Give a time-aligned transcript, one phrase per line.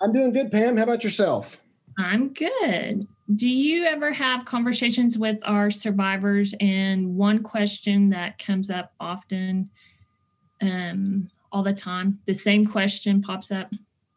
[0.00, 0.76] I'm doing good, Pam.
[0.76, 1.60] How about yourself?
[1.98, 3.06] I'm good.
[3.34, 6.54] Do you ever have conversations with our survivors?
[6.60, 9.68] And one question that comes up often,
[10.62, 13.72] um, all the time, the same question pops up.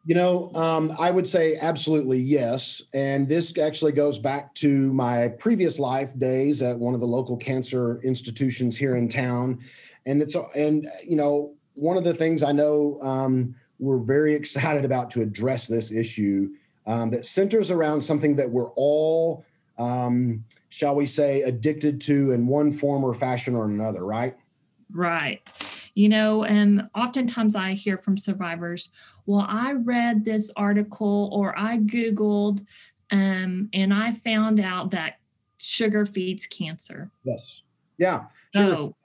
[0.06, 2.82] You know, um, I would say absolutely yes.
[2.94, 7.38] And this actually goes back to my previous life days at one of the local
[7.38, 9.60] cancer institutions here in town.
[10.06, 14.86] And it's, and, you know, one of the things I know um, we're very excited
[14.86, 16.52] about to address this issue
[16.86, 19.44] um, that centers around something that we're all,
[19.78, 24.38] um, shall we say, addicted to in one form or fashion or another, right?
[24.94, 25.42] Right.
[25.96, 28.90] You know, and oftentimes I hear from survivors,
[29.26, 32.66] well, I read this article or I Googled
[33.12, 35.18] um, and I found out that
[35.58, 37.10] sugar feeds cancer.
[37.24, 37.64] Yes.
[37.98, 38.26] Yeah.
[38.54, 38.96] Sugar, so,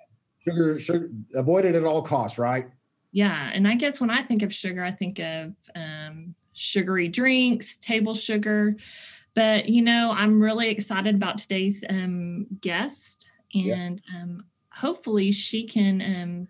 [0.47, 2.69] sugar, sugar, avoid it at all costs, right?
[3.17, 7.77] Yeah and i guess when i think of sugar i think of um, sugary drinks
[7.77, 8.77] table sugar.
[9.35, 14.23] But you know i'm really excited about today's um, guest and yeah.
[14.23, 16.49] um, hopefully she can um,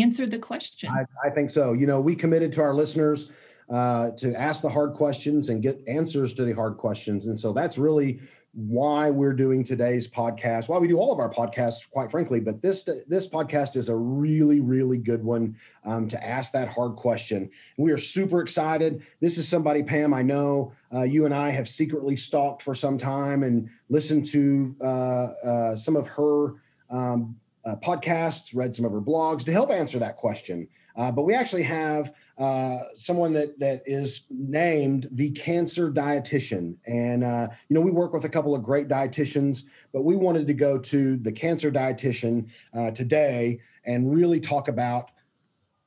[0.00, 0.90] answer the question.
[0.90, 1.72] I, I, think so.
[1.72, 3.30] You know we committed to our listeners
[3.70, 7.26] uh, to ask the hard questions and get answers to the hard questions.
[7.26, 8.20] And so that's really
[8.52, 12.40] why we're doing today's podcast, why we do all of our podcasts, quite frankly.
[12.40, 16.96] But this this podcast is a really, really good one um, to ask that hard
[16.96, 17.50] question.
[17.76, 19.02] We are super excited.
[19.20, 22.96] This is somebody, Pam, I know uh, you and I have secretly stalked for some
[22.96, 26.54] time and listened to uh, uh, some of her
[26.90, 30.66] um, uh, podcasts, read some of her blogs to help answer that question.
[30.98, 37.22] Uh, but we actually have uh, someone that that is named the cancer dietitian, and
[37.22, 40.54] uh, you know we work with a couple of great dietitians, but we wanted to
[40.54, 45.12] go to the cancer dietitian uh, today and really talk about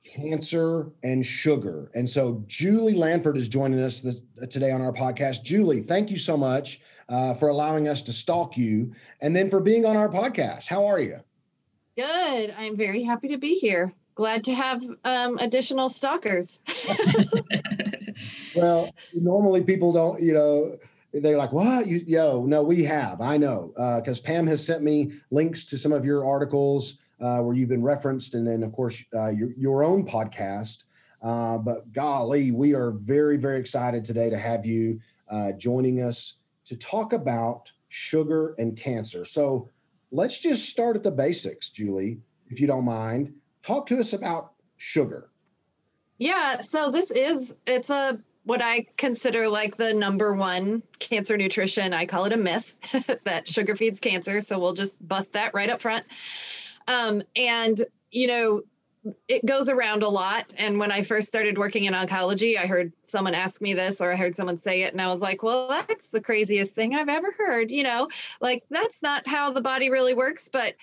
[0.06, 1.92] cancer and sugar.
[1.94, 5.44] And so Julie Lanford is joining us this, today on our podcast.
[5.44, 6.80] Julie, thank you so much
[7.10, 10.68] uh, for allowing us to stalk you, and then for being on our podcast.
[10.68, 11.20] How are you?
[11.98, 12.56] Good.
[12.58, 16.60] I'm very happy to be here glad to have um, additional stalkers.
[18.56, 20.78] well, normally people don't, you know,
[21.14, 21.88] they're like, what?
[21.88, 23.22] You, yo, no, we have.
[23.22, 23.72] I know.
[24.02, 27.70] Because uh, Pam has sent me links to some of your articles uh, where you've
[27.70, 30.84] been referenced, and then, of course, uh, your, your own podcast.
[31.22, 35.00] Uh, but golly, we are very, very excited today to have you
[35.30, 36.36] uh, joining us
[36.66, 39.26] to talk about sugar and cancer.
[39.26, 39.70] So
[40.12, 43.34] let's just start at the basics, Julie, if you don't mind
[43.64, 45.30] talk to us about sugar.
[46.18, 51.94] Yeah, so this is it's a what I consider like the number one cancer nutrition.
[51.94, 52.76] I call it a myth
[53.24, 54.42] that sugar feeds cancer.
[54.42, 56.06] So we'll just bust that right up front.
[56.88, 58.62] Um, and you know,
[59.28, 60.54] it goes around a lot.
[60.58, 64.12] And when I first started working in oncology, I heard someone ask me this or
[64.12, 67.10] I heard someone say it, and I was like, well, that's the craziest thing I've
[67.10, 67.72] ever heard.
[67.72, 68.10] You know,
[68.42, 70.50] like that's not how the body really works.
[70.50, 70.76] But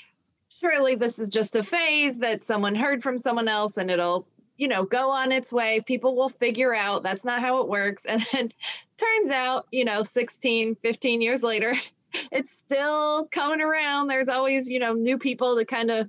[0.49, 4.27] surely this is just a phase that someone heard from someone else and it'll
[4.57, 5.81] you know go on its way.
[5.81, 8.05] People will figure out that's not how it works.
[8.09, 8.53] And then
[8.97, 11.75] turns out you know 16 15 years later
[12.33, 14.09] it's still coming around.
[14.09, 16.09] There's always you know new people to kind of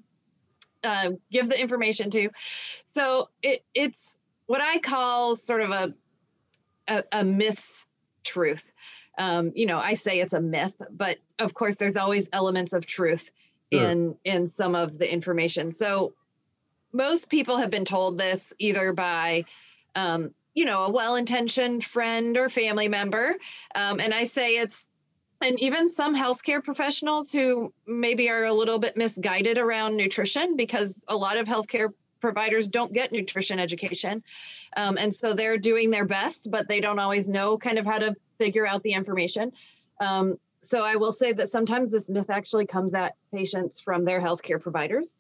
[0.84, 2.30] uh, give the information to.
[2.86, 4.18] So it, it's
[4.48, 5.94] what i call sort of a
[6.88, 8.72] a, a mistruth.
[9.18, 12.86] Um, you know i say it's a myth but of course there's always elements of
[12.86, 13.32] truth
[13.72, 15.72] in in some of the information.
[15.72, 16.14] So
[16.92, 19.46] most people have been told this either by
[19.96, 23.36] um, you know a well-intentioned friend or family member,
[23.76, 24.90] um, and I say it's
[25.42, 31.06] and even some healthcare professionals who maybe are a little bit misguided around nutrition because
[31.08, 34.22] a lot of healthcare providers don't get nutrition education
[34.76, 37.98] um, and so they're doing their best but they don't always know kind of how
[37.98, 39.54] to figure out the information
[40.02, 44.22] um, so I will say that sometimes this myth actually comes at patients from their
[44.22, 45.16] healthcare providers.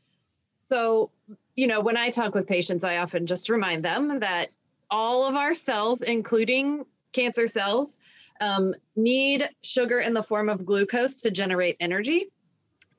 [0.57, 1.12] So,
[1.56, 4.50] you know, when I talk with patients, I often just remind them that
[4.91, 7.97] all of our cells, including cancer cells,
[8.41, 12.31] um, need sugar in the form of glucose to generate energy.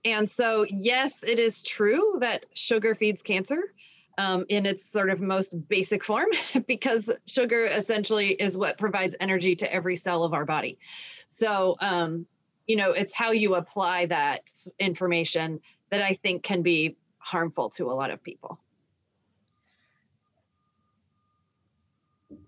[0.05, 3.75] And so, yes, it is true that sugar feeds cancer.
[4.21, 6.29] Um, in its sort of most basic form,
[6.67, 10.79] because sugar essentially is what provides energy to every cell of our body.
[11.29, 12.27] So, um,
[12.67, 14.43] you know, it's how you apply that
[14.79, 15.59] information
[15.89, 18.61] that I think can be harmful to a lot of people.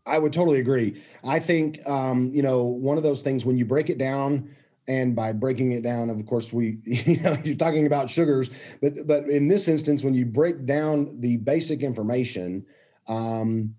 [0.05, 1.03] I would totally agree.
[1.25, 4.55] I think um, you know one of those things when you break it down,
[4.89, 8.51] and by breaking it down, of course, we you know you're talking about sugars,
[8.81, 12.65] but but in this instance, when you break down the basic information,
[13.09, 13.75] um,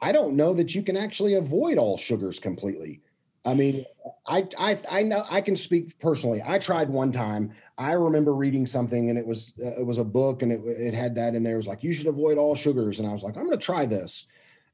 [0.00, 3.00] I don't know that you can actually avoid all sugars completely.
[3.44, 3.84] I mean,
[4.26, 6.42] I I I know I can speak personally.
[6.44, 7.52] I tried one time.
[7.78, 10.94] I remember reading something, and it was uh, it was a book, and it it
[10.94, 11.54] had that in there.
[11.54, 13.64] It was like you should avoid all sugars, and I was like, I'm going to
[13.64, 14.26] try this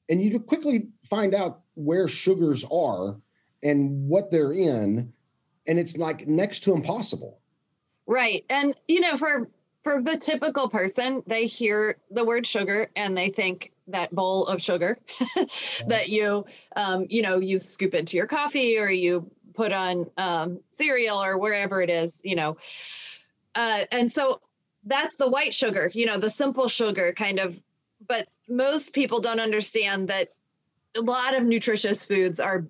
[0.09, 3.21] and you quickly find out where sugars are
[3.63, 5.13] and what they're in
[5.67, 7.39] and it's like next to impossible.
[8.07, 9.49] Right and you know for
[9.83, 14.63] for the typical person they hear the word sugar and they think that bowl of
[14.63, 14.99] sugar
[15.87, 16.45] that you
[16.77, 21.39] um, you know you scoop into your coffee or you put on um, cereal or
[21.39, 22.57] wherever it is you know.
[23.55, 24.41] Uh, and so
[24.85, 27.61] that's the white sugar you know the simple sugar kind of
[28.09, 30.31] but most people don't understand that
[30.97, 32.67] a lot of nutritious foods are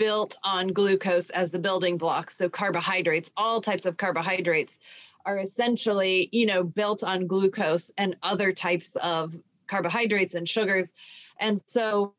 [0.00, 2.30] built on glucose as the building block.
[2.30, 4.78] So carbohydrates, all types of carbohydrates
[5.26, 9.36] are essentially, you know, built on glucose and other types of
[9.66, 10.94] carbohydrates and sugars.
[11.38, 12.14] And so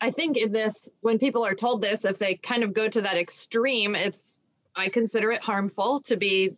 [0.00, 3.00] I think in this, when people are told this, if they kind of go to
[3.00, 4.40] that extreme, it's
[4.74, 6.56] I consider it harmful to be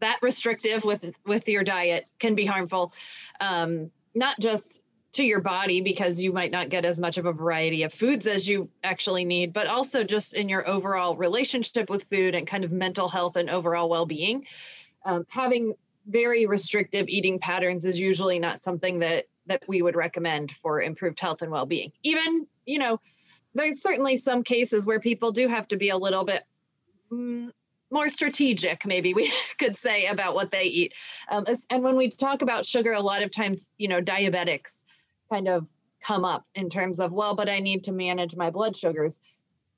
[0.00, 2.92] that restrictive with with your diet can be harmful.
[3.40, 4.82] Um, not just
[5.16, 8.26] to your body because you might not get as much of a variety of foods
[8.26, 12.64] as you actually need, but also just in your overall relationship with food and kind
[12.64, 14.46] of mental health and overall well being.
[15.04, 15.74] Um, having
[16.06, 21.20] very restrictive eating patterns is usually not something that that we would recommend for improved
[21.20, 21.92] health and well being.
[22.02, 23.00] Even, you know,
[23.54, 26.44] there's certainly some cases where people do have to be a little bit
[27.12, 27.50] mm,
[27.90, 30.92] more strategic, maybe we could say, about what they eat.
[31.30, 34.82] Um, and when we talk about sugar, a lot of times, you know, diabetics
[35.32, 35.66] kind of
[36.00, 39.20] come up in terms of, well, but I need to manage my blood sugars.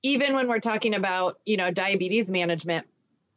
[0.03, 2.87] Even when we're talking about, you know, diabetes management,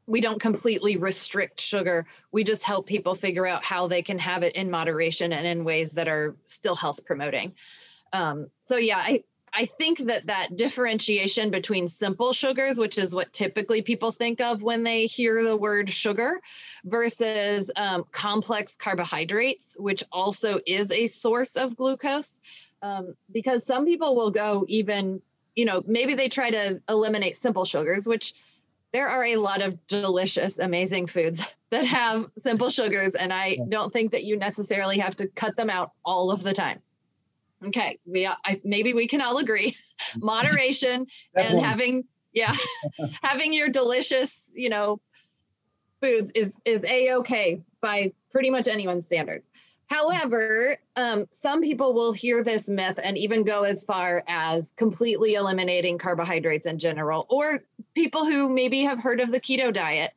[0.08, 2.06] we don't completely restrict sugar.
[2.32, 5.64] We just help people figure out how they can have it in moderation and in
[5.64, 7.54] ways that are still health promoting.
[8.12, 13.34] Um, so yeah, I, I think that that differentiation between simple sugars, which is what
[13.34, 16.40] typically people think of when they hear the word sugar,
[16.86, 22.40] versus um, complex carbohydrates, which also is a source of glucose.
[22.82, 25.22] Um, because some people will go even,
[25.56, 28.34] you know, maybe they try to eliminate simple sugars, which
[28.94, 33.16] there are a lot of delicious, amazing foods that have simple sugars.
[33.16, 36.54] And I don't think that you necessarily have to cut them out all of the
[36.54, 36.82] time.
[37.68, 39.78] Okay, we I, maybe we can all agree.
[40.18, 41.06] Moderation
[41.36, 42.04] and having
[42.34, 42.56] yeah
[43.24, 45.00] having your delicious you know
[46.02, 49.52] foods is is a okay by pretty much anyone's standards.
[49.88, 55.34] However, um, some people will hear this myth and even go as far as completely
[55.34, 57.62] eliminating carbohydrates in general, or
[57.94, 60.14] people who maybe have heard of the keto diet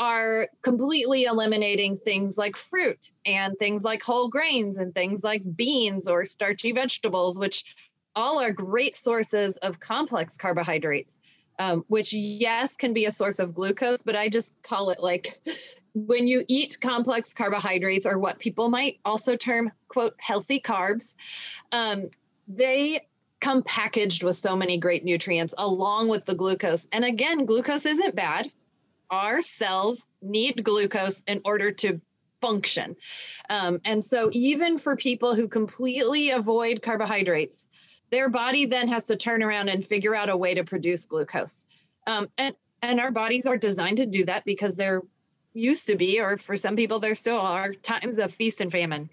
[0.00, 6.08] are completely eliminating things like fruit and things like whole grains and things like beans
[6.08, 7.76] or starchy vegetables, which
[8.16, 11.18] all are great sources of complex carbohydrates,
[11.58, 15.38] um, which, yes, can be a source of glucose, but I just call it like
[15.94, 21.16] when you eat complex carbohydrates, or what people might also term, quote, healthy carbs,
[21.72, 22.08] um,
[22.48, 23.06] they
[23.40, 26.86] come packaged with so many great nutrients along with the glucose.
[26.92, 28.50] And again, glucose isn't bad
[29.10, 32.00] our cells need glucose in order to
[32.40, 32.96] function.
[33.48, 37.68] Um, and so, even for people who completely avoid carbohydrates,
[38.10, 41.66] their body then has to turn around and figure out a way to produce glucose.
[42.06, 45.02] Um, and and our bodies are designed to do that because there
[45.52, 49.10] used to be, or for some people, there still are times of feast and famine.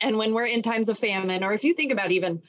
[0.00, 2.42] And when we're in times of famine, or if you think about even,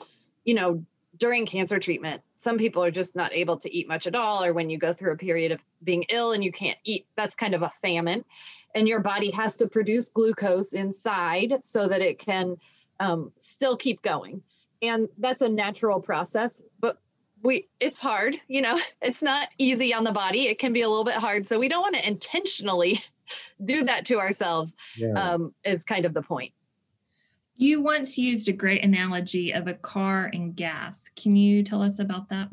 [0.43, 0.83] you know,
[1.23, 4.51] during cancer treatment, some people are just not able to eat much at all, or
[4.51, 7.55] when you go through a period of being ill and you can't eat, that's kind
[7.55, 8.25] of a famine.
[8.75, 12.57] And your body has to produce glucose inside so that it can
[12.99, 14.41] um, still keep going.
[14.81, 16.97] And that's a natural process, but
[17.41, 20.49] we it's hard, you know, it's not easy on the body.
[20.49, 21.47] It can be a little bit hard.
[21.47, 22.99] So we don't want to intentionally
[23.63, 25.13] do that to ourselves, yeah.
[25.13, 26.51] um, is kind of the point.
[27.55, 31.09] You once used a great analogy of a car and gas.
[31.15, 32.49] Can you tell us about that?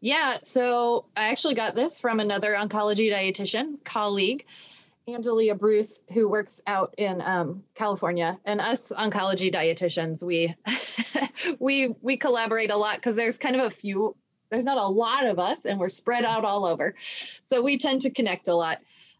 [0.00, 4.46] Yeah, so I actually got this from another oncology dietitian colleague.
[5.08, 10.54] Angelia Bruce, who works out in um, California, and us oncology dietitians, we
[11.58, 14.16] we we collaborate a lot because there's kind of a few.
[14.50, 16.94] There's not a lot of us, and we're spread out all over,
[17.42, 18.78] so we tend to connect a lot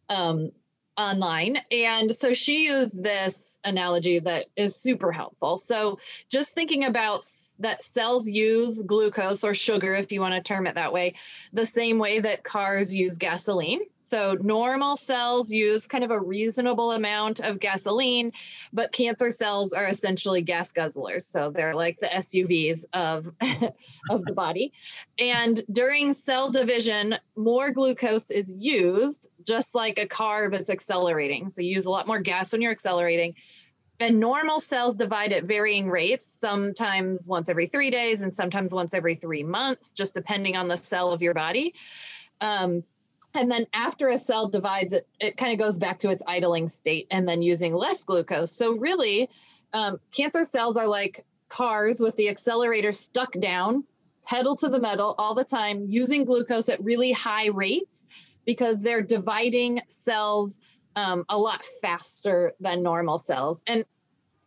[0.09, 0.52] um,
[0.97, 1.59] online.
[1.71, 5.59] And so she used this analogy that is super helpful.
[5.59, 7.25] So just thinking about
[7.59, 11.15] that cells use glucose or sugar, if you want to term it that way,
[11.53, 13.81] the same way that cars use gasoline.
[14.12, 18.31] So normal cells use kind of a reasonable amount of gasoline,
[18.71, 21.23] but cancer cells are essentially gas guzzlers.
[21.23, 23.33] So they're like the SUVs of,
[24.11, 24.75] of the body.
[25.19, 31.49] And during cell division, more glucose is used, just like a car that's accelerating.
[31.49, 33.35] So you use a lot more gas when you're accelerating
[33.99, 38.92] and normal cells divide at varying rates, sometimes once every three days and sometimes once
[38.92, 41.73] every three months, just depending on the cell of your body.
[42.42, 42.83] Um,
[43.35, 46.69] and then after a cell divides, it, it kind of goes back to its idling
[46.69, 48.53] state and then using less glucose.
[48.53, 49.31] So, really,
[49.73, 53.85] um, cancer cells are like cars with the accelerator stuck down,
[54.25, 58.07] pedal to the metal all the time, using glucose at really high rates
[58.45, 60.61] because they're dividing cells
[60.97, 63.62] um, a lot faster than normal cells.
[63.67, 63.85] And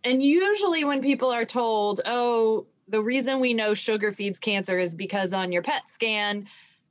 [0.03, 4.93] and usually when people are told, oh, the reason we know sugar feeds cancer is
[4.93, 6.47] because on your PET scan,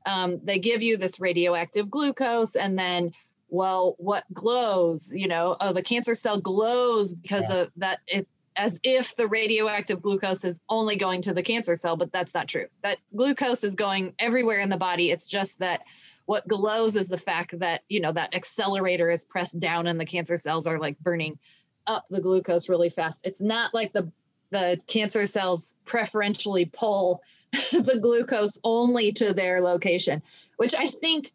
[0.07, 3.13] um, they give you this radioactive glucose, and then,
[3.49, 5.13] well, what glows?
[5.15, 7.57] You know, oh, the cancer cell glows because yeah.
[7.57, 8.01] of that.
[8.07, 12.35] It as if the radioactive glucose is only going to the cancer cell, but that's
[12.35, 12.67] not true.
[12.85, 15.11] That glucose is going everywhere in the body.
[15.11, 15.83] It's just that
[16.27, 20.05] what glows is the fact that you know that accelerator is pressed down and the
[20.05, 21.39] cancer cells are like burning
[21.87, 24.11] up the glucose really fast it's not like the
[24.51, 27.23] the cancer cells preferentially pull
[27.73, 30.23] the glucose only to their location
[30.57, 31.33] which i think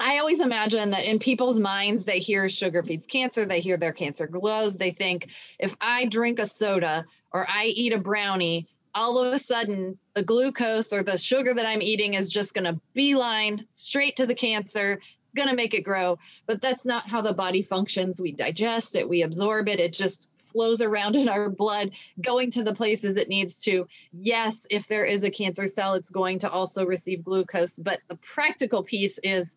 [0.00, 3.92] I always imagine that in people's minds, they hear sugar feeds cancer, they hear their
[3.92, 4.76] cancer glows.
[4.76, 9.38] They think if I drink a soda or I eat a brownie, all of a
[9.38, 14.16] sudden the glucose or the sugar that I'm eating is just going to beeline straight
[14.16, 15.00] to the cancer.
[15.24, 16.18] It's going to make it grow.
[16.46, 18.20] But that's not how the body functions.
[18.20, 22.64] We digest it, we absorb it, it just flows around in our blood, going to
[22.64, 23.86] the places it needs to.
[24.12, 27.78] Yes, if there is a cancer cell, it's going to also receive glucose.
[27.78, 29.54] But the practical piece is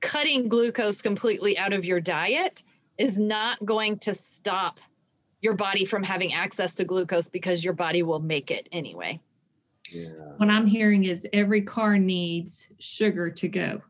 [0.00, 2.62] cutting glucose completely out of your diet
[2.96, 4.80] is not going to stop
[5.42, 9.20] your body from having access to glucose because your body will make it anyway.
[9.90, 10.08] Yeah.
[10.38, 13.82] What I'm hearing is every car needs sugar to go.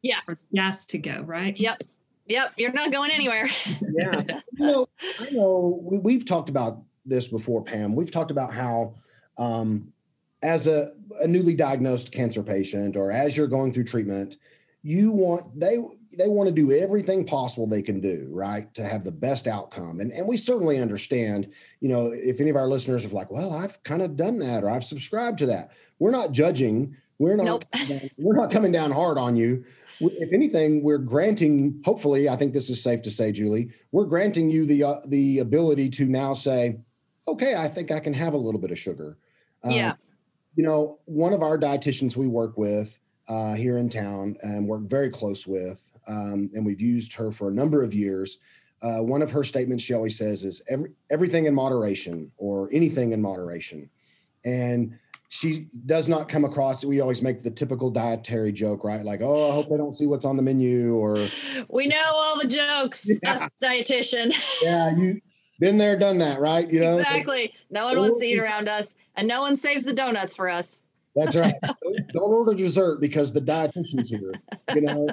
[0.00, 0.20] Yeah.
[0.28, 1.58] Or gas to go, right?
[1.58, 1.82] Yep.
[2.26, 2.52] Yep.
[2.56, 3.48] You're not going anywhere.
[3.96, 4.22] yeah.
[4.52, 4.88] You know,
[5.20, 7.94] I know we, have talked about this before, Pam.
[7.94, 8.94] We've talked about how,
[9.38, 9.92] um,
[10.42, 14.36] as a, a newly diagnosed cancer patient or as you're going through treatment,
[14.82, 15.78] you want they
[16.18, 20.00] they want to do everything possible they can do right to have the best outcome
[20.00, 21.48] and and we certainly understand
[21.80, 24.64] you know if any of our listeners have like well i've kind of done that
[24.64, 27.64] or i've subscribed to that we're not judging we're not nope.
[28.18, 29.64] we're not coming down hard on you
[30.02, 34.50] if anything we're granting hopefully i think this is safe to say julie we're granting
[34.50, 36.78] you the uh, the ability to now say
[37.28, 39.16] okay i think i can have a little bit of sugar
[39.68, 39.98] yeah um,
[40.54, 44.82] you know one of our dietitians we work with uh, here in town and work
[44.82, 48.38] very close with, um, and we've used her for a number of years.
[48.82, 53.12] Uh, one of her statements she always says is every, everything in moderation or anything
[53.12, 53.88] in moderation.
[54.44, 54.98] And
[55.32, 59.50] she does not come across we always make the typical dietary joke right like oh
[59.50, 61.16] i hope they don't see what's on the menu or
[61.68, 63.48] we know all the jokes yeah.
[63.62, 64.30] dietitian
[64.62, 65.18] yeah you
[65.58, 68.94] been there done that right you know exactly no one wants to eat around us
[69.16, 70.84] and no one saves the donuts for us
[71.14, 71.54] that's right.
[71.62, 74.32] Don't order dessert because the dietitian's here.
[74.74, 75.08] You know,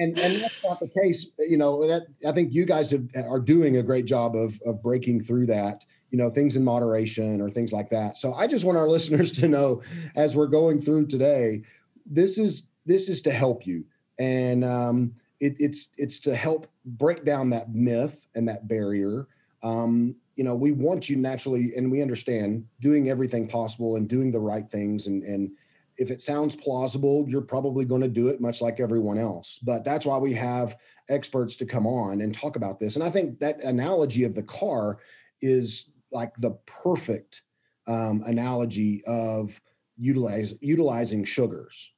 [0.00, 1.26] and and that's not the case.
[1.38, 4.82] You know that I think you guys have, are doing a great job of of
[4.82, 5.84] breaking through that.
[6.14, 8.16] You know, things in moderation or things like that.
[8.16, 9.82] So I just want our listeners to know,
[10.14, 11.62] as we're going through today,
[12.06, 13.84] this is this is to help you,
[14.20, 19.26] and um, it, it's it's to help break down that myth and that barrier.
[19.64, 24.30] Um, you know we want you naturally and we understand doing everything possible and doing
[24.30, 25.50] the right things and and
[25.96, 29.84] if it sounds plausible you're probably going to do it much like everyone else but
[29.84, 30.76] that's why we have
[31.08, 34.42] experts to come on and talk about this and i think that analogy of the
[34.42, 34.98] car
[35.40, 37.42] is like the perfect
[37.86, 39.60] um, analogy of
[39.96, 41.92] utilize utilizing sugars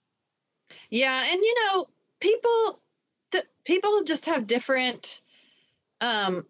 [0.90, 1.86] yeah and you know
[2.20, 2.80] people
[3.64, 5.22] people just have different
[6.02, 6.44] um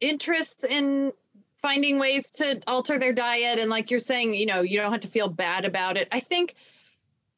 [0.00, 1.12] interests in
[1.62, 5.00] finding ways to alter their diet and like you're saying you know you don't have
[5.00, 6.54] to feel bad about it i think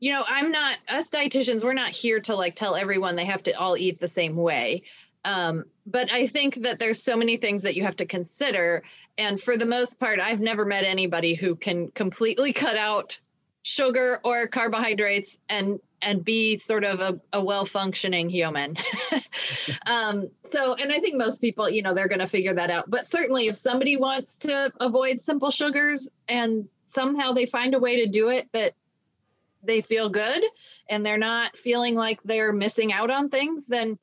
[0.01, 3.43] you know, I'm not us dietitians, we're not here to like tell everyone they have
[3.45, 4.83] to all eat the same way.
[5.25, 8.83] Um, but I think that there's so many things that you have to consider.
[9.17, 13.19] And for the most part, I've never met anybody who can completely cut out
[13.63, 18.77] sugar or carbohydrates and and be sort of a, a well-functioning human
[19.87, 22.89] um, so and i think most people you know they're going to figure that out
[22.89, 28.03] but certainly if somebody wants to avoid simple sugars and somehow they find a way
[28.03, 28.75] to do it that
[29.63, 30.43] they feel good
[30.89, 33.99] and they're not feeling like they're missing out on things then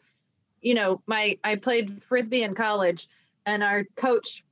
[0.66, 3.08] you know my i played frisbee in college
[3.46, 4.44] and our coach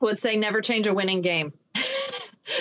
[0.00, 1.52] would say never change a winning game.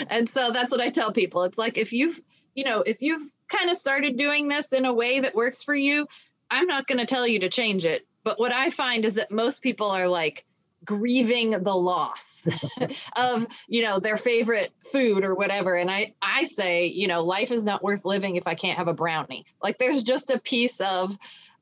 [0.09, 1.43] And so that's what i tell people.
[1.43, 2.19] It's like if you've
[2.55, 5.75] you know if you've kind of started doing this in a way that works for
[5.75, 6.07] you
[6.49, 8.07] i'm not going to tell you to change it.
[8.23, 10.43] But what i find is that most people are like
[10.85, 12.47] grieving the loss
[13.15, 15.75] of you know their favorite food or whatever.
[15.75, 18.87] And i i say you know life is not worth living if i can't have
[18.87, 19.45] a brownie.
[19.61, 21.15] Like there's just a piece of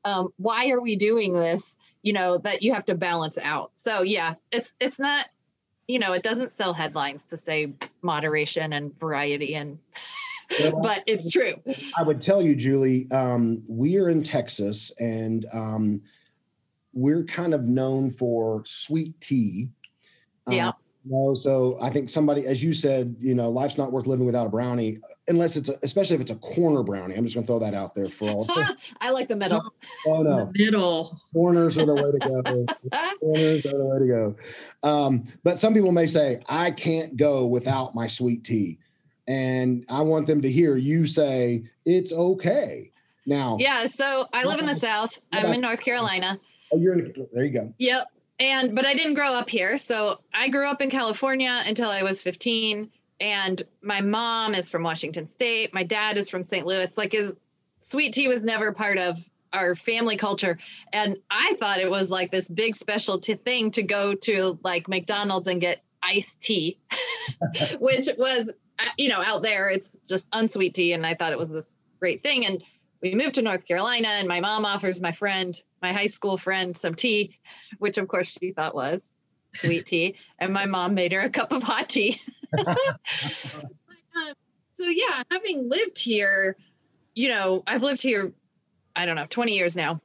[0.04, 4.02] um, why are we doing this you know that you have to balance out so
[4.02, 5.26] yeah it's it's not
[5.88, 9.78] you know it doesn't sell headlines to say moderation and variety and
[10.60, 11.54] well, but it's true
[11.96, 16.00] i would tell you julie um, we are in texas and um,
[16.94, 19.68] we're kind of known for sweet tea.
[20.48, 20.72] Yeah.
[21.04, 24.24] You know, so I think somebody, as you said, you know, life's not worth living
[24.24, 27.14] without a brownie, unless it's a, especially if it's a corner brownie.
[27.14, 28.46] I'm just going to throw that out there for all.
[29.00, 29.62] I like the middle.
[30.06, 32.98] Oh no, the middle corners are the way to go.
[33.20, 34.36] corners are the way to go.
[34.88, 38.78] Um, but some people may say, I can't go without my sweet tea,
[39.26, 42.92] and I want them to hear you say it's okay.
[43.26, 43.86] Now, yeah.
[43.86, 45.18] So I live in the South.
[45.32, 46.38] I'm in North Carolina.
[46.72, 47.44] Oh, you're in, there.
[47.44, 47.74] You go.
[47.78, 48.06] Yep.
[48.40, 52.02] And but I didn't grow up here, so I grew up in California until I
[52.02, 52.90] was 15.
[53.20, 55.72] And my mom is from Washington State.
[55.72, 56.66] My dad is from St.
[56.66, 56.96] Louis.
[56.98, 57.34] Like his
[57.78, 59.18] sweet tea was never part of
[59.52, 60.58] our family culture.
[60.92, 64.88] And I thought it was like this big special t- thing to go to like
[64.88, 66.76] McDonald's and get iced tea,
[67.78, 68.50] which was,
[68.80, 70.92] uh, you know, out there, it's just unsweet tea.
[70.92, 72.44] And I thought it was this great thing.
[72.44, 72.62] And
[73.04, 76.74] we moved to North Carolina, and my mom offers my friend, my high school friend,
[76.74, 77.38] some tea,
[77.78, 79.12] which of course she thought was
[79.52, 80.16] sweet tea.
[80.38, 82.20] And my mom made her a cup of hot tea.
[82.58, 82.74] uh,
[84.72, 86.56] so, yeah, having lived here,
[87.14, 88.32] you know, I've lived here,
[88.96, 90.00] I don't know, 20 years now.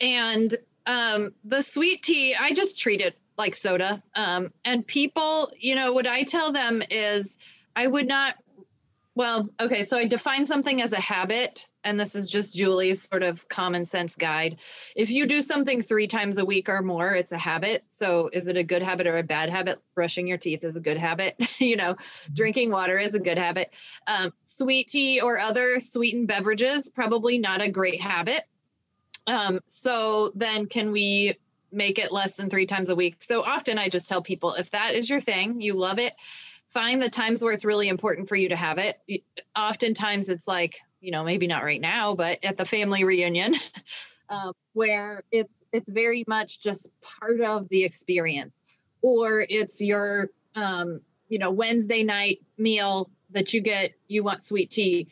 [0.00, 4.00] And um, the sweet tea, I just treat it like soda.
[4.14, 7.36] Um, and people, you know, what I tell them is
[7.74, 8.36] I would not
[9.14, 13.22] well, okay, so I define something as a habit, and this is just Julie's sort
[13.22, 14.56] of common sense guide.
[14.96, 17.84] If you do something three times a week or more, it's a habit.
[17.88, 19.80] So, is it a good habit or a bad habit?
[19.94, 21.36] Brushing your teeth is a good habit.
[21.58, 22.32] you know, mm-hmm.
[22.32, 23.74] drinking water is a good habit.
[24.06, 28.44] Um, sweet tea or other sweetened beverages, probably not a great habit.
[29.26, 31.36] Um, so, then can we
[31.70, 33.22] make it less than three times a week?
[33.22, 36.14] So, often I just tell people if that is your thing, you love it
[36.72, 38.98] find the times where it's really important for you to have it.
[39.56, 43.56] Oftentimes it's like, you know, maybe not right now, but at the family reunion,
[44.28, 48.64] um, where it's it's very much just part of the experience,
[49.02, 53.92] or it's your um, you know Wednesday night meal that you get.
[54.08, 55.08] You want sweet tea.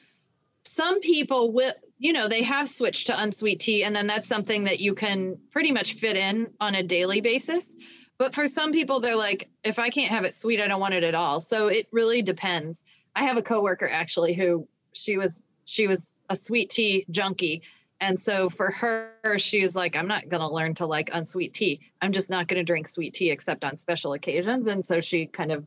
[0.65, 4.65] Some people will, you know, they have switched to unsweet tea, and then that's something
[4.65, 7.75] that you can pretty much fit in on a daily basis.
[8.21, 10.93] But for some people, they're like, if I can't have it sweet, I don't want
[10.93, 11.41] it at all.
[11.41, 12.85] So it really depends.
[13.17, 17.63] I have a coworker actually who she was she was a sweet tea junkie.
[17.99, 21.81] And so for her, she was like, I'm not to learn to like unsweet tea.
[22.03, 24.67] I'm just not to drink sweet tea except on special occasions.
[24.67, 25.67] And so she kind of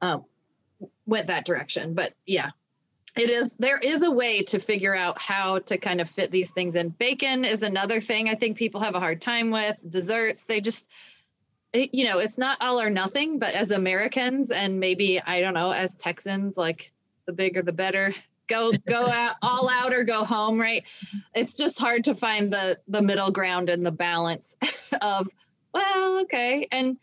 [0.00, 0.24] um,
[1.04, 1.94] went that direction.
[1.94, 2.50] But yeah,
[3.16, 6.52] it is, there is a way to figure out how to kind of fit these
[6.52, 6.90] things in.
[6.90, 9.76] Bacon is another thing I think people have a hard time with.
[9.88, 10.88] Desserts, they just,
[11.72, 15.54] it, you know, it's not all or nothing, but as Americans and maybe I don't
[15.54, 16.92] know, as Texans, like
[17.26, 18.14] the bigger the better.
[18.48, 20.84] Go go out all out or go home, right?
[21.34, 24.56] It's just hard to find the the middle ground and the balance
[25.02, 25.28] of
[25.74, 26.96] well, okay, and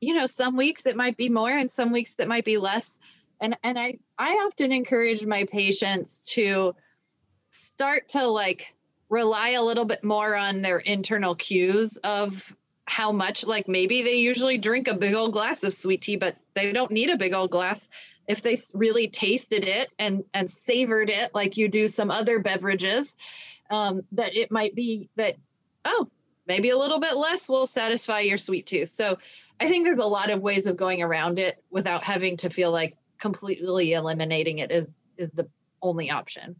[0.00, 2.98] you know, some weeks it might be more and some weeks it might be less.
[3.40, 6.74] And and I I often encourage my patients to
[7.50, 8.74] start to like
[9.10, 12.42] rely a little bit more on their internal cues of
[12.88, 16.36] how much like maybe they usually drink a big old glass of sweet tea but
[16.54, 17.88] they don't need a big old glass.
[18.26, 23.16] If they really tasted it and and savored it like you do some other beverages
[23.70, 25.36] um, that it might be that
[25.84, 26.08] oh
[26.46, 28.88] maybe a little bit less will satisfy your sweet tooth.
[28.88, 29.18] So
[29.60, 32.70] i think there's a lot of ways of going around it without having to feel
[32.70, 35.48] like completely eliminating it is is the
[35.82, 36.56] only option.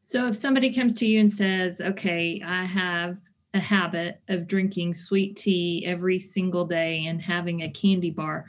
[0.00, 3.16] So if somebody comes to you and says, okay, I have
[3.56, 8.44] a habit of drinking sweet tea every single day and having a candy bar,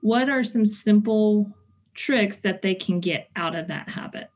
[0.00, 1.50] what are some simple
[1.94, 4.30] tricks that they can get out of that habit?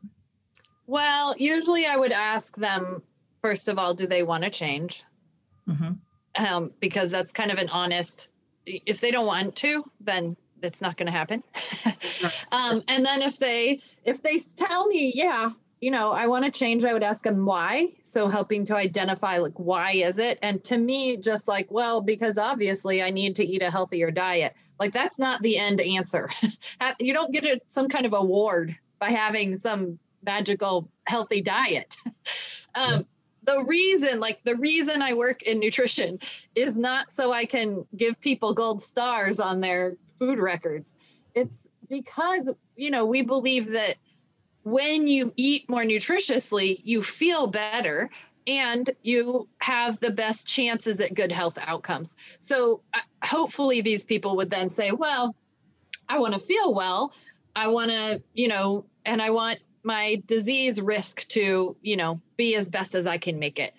[0.86, 3.02] Well, usually I would ask them,
[3.42, 5.04] first of all, do they want to change?
[5.68, 5.92] Mm-hmm.
[6.44, 8.28] Um, because that's kind of an honest,
[8.66, 11.42] if they don't want to, then it's not going to happen.
[12.52, 16.50] um, and then if they, if they tell me, yeah, you know, I want to
[16.50, 17.92] change, I would ask them why.
[18.02, 20.38] So helping to identify like, why is it?
[20.42, 24.54] And to me, just like, well, because obviously I need to eat a healthier diet.
[24.80, 26.30] Like that's not the end answer.
[26.98, 31.96] you don't get a, some kind of award by having some magical healthy diet.
[32.74, 33.06] um,
[33.44, 36.18] the reason, like the reason I work in nutrition
[36.54, 40.96] is not so I can give people gold stars on their food records.
[41.34, 43.96] It's because, you know, we believe that
[44.66, 48.10] when you eat more nutritiously, you feel better
[48.48, 52.16] and you have the best chances at good health outcomes.
[52.40, 55.36] So uh, hopefully these people would then say, well,
[56.08, 57.12] I want to feel well.
[57.54, 62.56] I want to, you know, and I want my disease risk to, you know, be
[62.56, 63.72] as best as I can make it.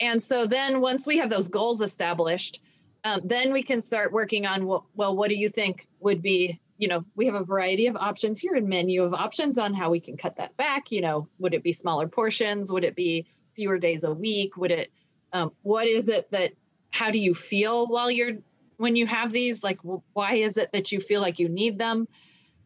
[0.00, 2.62] And so then once we have those goals established,
[3.04, 6.58] um, then we can start working on well, well, what do you think would be,
[6.78, 9.90] you know, we have a variety of options here and menu of options on how
[9.90, 10.90] we can cut that back.
[10.90, 12.72] You know, would it be smaller portions?
[12.72, 14.56] Would it be fewer days a week?
[14.56, 14.92] Would it,
[15.32, 16.52] um, what is it that,
[16.90, 18.38] how do you feel while you're,
[18.76, 19.62] when you have these?
[19.62, 19.78] Like,
[20.12, 22.08] why is it that you feel like you need them?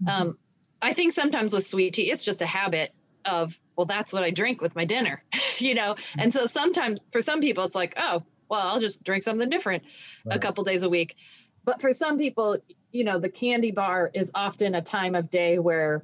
[0.02, 0.22] Mm-hmm.
[0.28, 0.38] Um,
[0.80, 2.92] I think sometimes with sweet tea, it's just a habit
[3.24, 5.22] of, well, that's what I drink with my dinner,
[5.58, 5.96] you know?
[6.18, 9.82] And so sometimes for some people, it's like, oh, well, I'll just drink something different
[10.24, 10.36] right.
[10.36, 11.16] a couple days a week.
[11.64, 12.58] But for some people,
[12.92, 16.02] you know, the candy bar is often a time of day where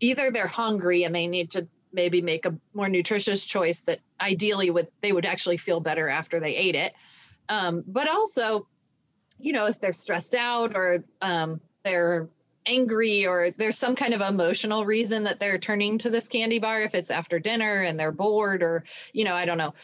[0.00, 4.70] either they're hungry and they need to maybe make a more nutritious choice that ideally
[4.70, 6.94] would they would actually feel better after they ate it.
[7.48, 8.66] Um, but also,
[9.38, 12.28] you know, if they're stressed out or um, they're
[12.66, 16.80] angry or there's some kind of emotional reason that they're turning to this candy bar
[16.82, 19.74] if it's after dinner and they're bored or you know i don't know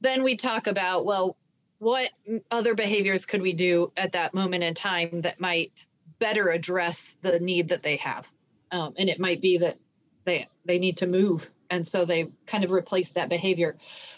[0.00, 1.36] then we talk about well
[1.82, 2.10] what
[2.52, 5.84] other behaviors could we do at that moment in time that might
[6.20, 8.28] better address the need that they have
[8.70, 9.76] um, and it might be that
[10.24, 13.76] they they need to move and so they kind of replace that behavior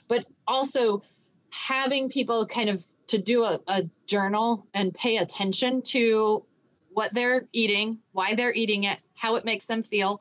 [0.09, 1.03] but also
[1.49, 6.45] having people kind of to do a, a journal and pay attention to
[6.93, 10.21] what they're eating, why they're eating it, how it makes them feel,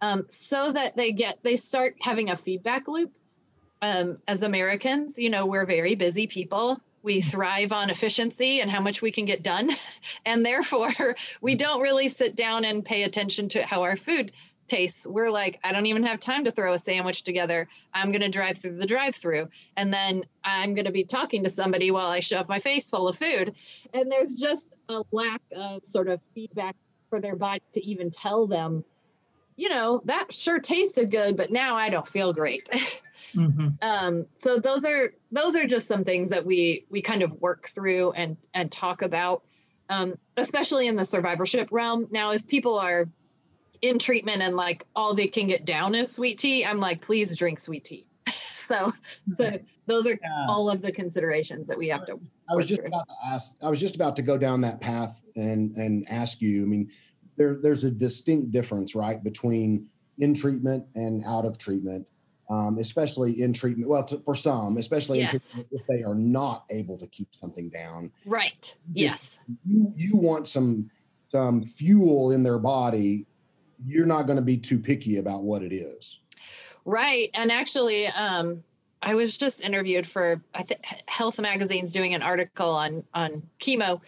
[0.00, 3.12] um, so that they get they start having a feedback loop.
[3.82, 6.80] Um, as Americans, you know, we're very busy people.
[7.02, 9.70] We thrive on efficiency and how much we can get done.
[10.24, 10.92] And therefore,
[11.40, 14.32] we don't really sit down and pay attention to how our food
[14.66, 15.06] tastes.
[15.06, 17.68] We're like i don't even have time to throw a sandwich together.
[17.94, 21.44] I'm going to drive through the drive through and then i'm going to be talking
[21.44, 23.54] to somebody while i shove my face full of food.
[23.94, 26.76] And there's just a lack of sort of feedback
[27.08, 28.84] for their body to even tell them
[29.56, 32.68] you know that sure tasted good but now i don't feel great
[33.34, 33.68] mm-hmm.
[33.82, 37.68] um, so those are those are just some things that we we kind of work
[37.68, 39.42] through and and talk about
[39.88, 43.08] um, especially in the survivorship realm now if people are
[43.82, 47.36] in treatment and like all they can get down is sweet tea, I'm like, please
[47.36, 48.06] drink sweet tea.
[48.54, 48.92] so,
[49.34, 50.46] so those are yeah.
[50.48, 52.18] all of the considerations that we have to.
[52.50, 52.88] I was just through.
[52.88, 53.56] about to ask.
[53.62, 56.62] I was just about to go down that path and and ask you.
[56.62, 56.90] I mean,
[57.36, 59.86] there there's a distinct difference, right, between
[60.18, 62.06] in treatment and out of treatment.
[62.48, 63.88] Um, especially in treatment.
[63.88, 65.64] Well, to, for some, especially yes.
[65.72, 68.12] if they are not able to keep something down.
[68.24, 68.72] Right.
[68.92, 69.40] Yes.
[69.68, 70.88] You you want some
[71.28, 73.26] some fuel in their body
[73.84, 76.20] you're not going to be too picky about what it is.
[76.84, 77.30] Right.
[77.34, 78.62] And actually, um,
[79.02, 84.00] I was just interviewed for I think Health Magazine's doing an article on on chemo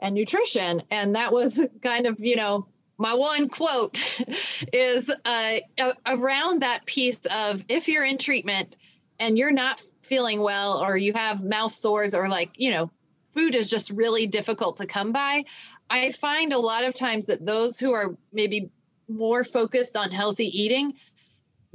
[0.00, 2.66] and nutrition, and that was kind of you know
[2.98, 4.02] my one quote
[4.72, 5.58] is uh,
[6.06, 8.76] around that piece of if you're in treatment
[9.20, 12.90] and you're not feeling well or you have mouth sores or like you know
[13.32, 15.44] food is just really difficult to come by
[15.90, 18.70] i find a lot of times that those who are maybe
[19.08, 20.94] more focused on healthy eating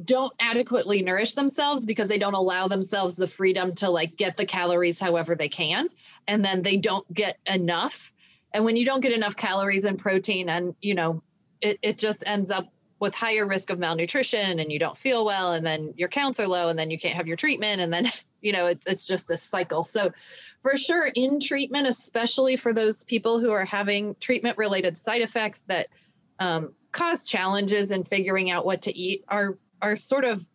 [0.04, 4.46] don't adequately nourish themselves because they don't allow themselves the freedom to like get the
[4.46, 5.88] calories however they can
[6.28, 8.12] and then they don't get enough
[8.54, 11.22] and when you don't get enough calories and protein and you know
[11.62, 12.68] it, it just ends up
[13.00, 16.48] with higher risk of malnutrition and you don't feel well and then your counts are
[16.48, 18.10] low and then you can't have your treatment and then
[18.42, 20.12] you know it's, it's just this cycle so
[20.62, 25.63] for sure in treatment especially for those people who are having treatment related side effects
[25.63, 25.88] that
[26.39, 29.26] um, cause challenges in figuring out what to eat.
[29.28, 30.46] Our our sort of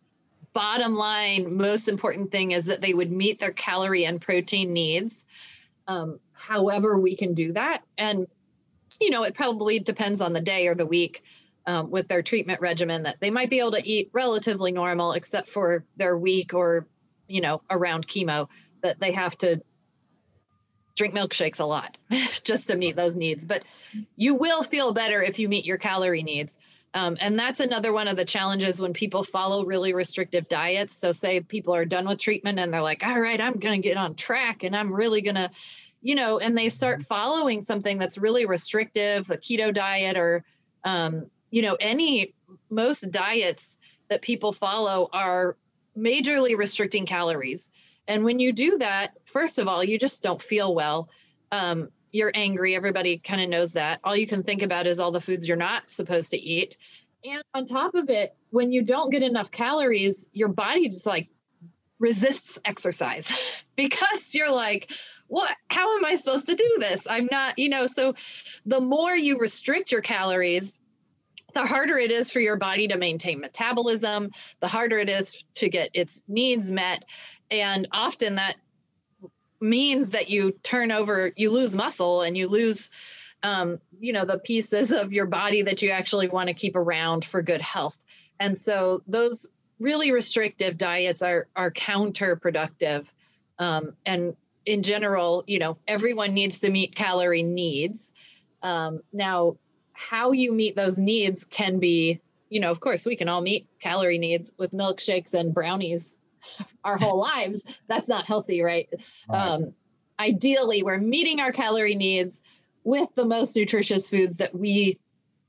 [0.53, 5.27] bottom line most important thing is that they would meet their calorie and protein needs
[5.89, 7.83] um, however we can do that.
[7.97, 8.27] And
[9.01, 11.23] you know it probably depends on the day or the week
[11.65, 15.49] um, with their treatment regimen that they might be able to eat relatively normal except
[15.49, 16.87] for their week or
[17.27, 18.47] you know around chemo
[18.81, 19.61] that they have to
[20.95, 21.97] drink milkshakes a lot
[22.43, 23.45] just to meet those needs.
[23.45, 23.63] But
[24.15, 26.59] you will feel better if you meet your calorie needs
[26.93, 30.97] um, and that's another one of the challenges when people follow really restrictive diets.
[30.97, 33.87] So, say people are done with treatment and they're like, all right, I'm going to
[33.87, 35.51] get on track and I'm really going to,
[36.01, 37.13] you know, and they start mm-hmm.
[37.13, 40.43] following something that's really restrictive, a keto diet or,
[40.83, 42.33] um, you know, any,
[42.71, 43.77] most diets
[44.09, 45.57] that people follow are
[45.95, 47.69] majorly restricting calories.
[48.07, 51.09] And when you do that, first of all, you just don't feel well.
[51.51, 52.75] Um, you're angry.
[52.75, 53.99] Everybody kind of knows that.
[54.03, 56.77] All you can think about is all the foods you're not supposed to eat.
[57.23, 61.27] And on top of it, when you don't get enough calories, your body just like
[61.99, 63.31] resists exercise
[63.75, 64.91] because you're like,
[65.27, 65.55] what?
[65.69, 67.05] How am I supposed to do this?
[67.09, 67.87] I'm not, you know.
[67.87, 68.15] So
[68.65, 70.79] the more you restrict your calories,
[71.53, 75.69] the harder it is for your body to maintain metabolism, the harder it is to
[75.69, 77.05] get its needs met.
[77.51, 78.55] And often that
[79.61, 82.89] means that you turn over, you lose muscle and you lose,
[83.43, 87.25] um, you know, the pieces of your body that you actually want to keep around
[87.25, 88.03] for good health.
[88.39, 93.05] And so those really restrictive diets are are counterproductive.
[93.57, 98.13] Um, and in general, you know, everyone needs to meet calorie needs.
[98.61, 99.57] Um, now,
[99.93, 103.67] how you meet those needs can be, you know, of course, we can all meet
[103.81, 106.15] calorie needs with milkshakes and brownies
[106.83, 108.87] our whole lives, that's not healthy, right?
[109.29, 109.37] right.
[109.37, 109.73] Um,
[110.19, 112.41] ideally, we're meeting our calorie needs
[112.83, 114.99] with the most nutritious foods that we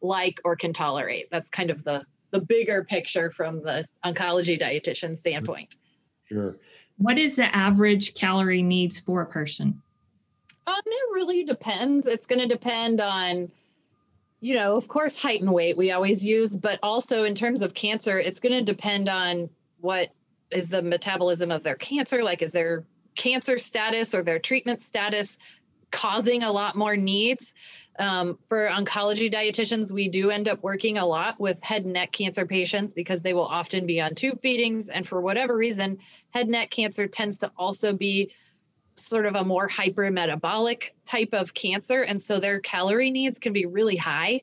[0.01, 1.31] like or can tolerate.
[1.31, 5.75] That's kind of the the bigger picture from the oncology dietitian standpoint.
[6.27, 6.57] Sure.
[6.99, 9.83] What is the average calorie needs for a person?
[10.67, 12.07] Um, it really depends.
[12.07, 13.51] It's going to depend on,
[14.41, 17.75] you know, of course, height and weight we always use, but also in terms of
[17.75, 20.13] cancer, it's going to depend on what
[20.51, 22.85] is the metabolism of their cancer like is their
[23.17, 25.39] cancer status or their treatment status
[25.91, 27.55] causing a lot more needs?
[27.99, 32.13] Um, for oncology dietitians we do end up working a lot with head and neck
[32.13, 34.89] cancer patients because they will often be on tube feedings.
[34.89, 35.99] And for whatever reason
[36.31, 38.33] head and neck cancer tends to also be
[38.97, 42.03] sort of a more hypermetabolic type of cancer.
[42.03, 44.43] And so their calorie needs can be really high.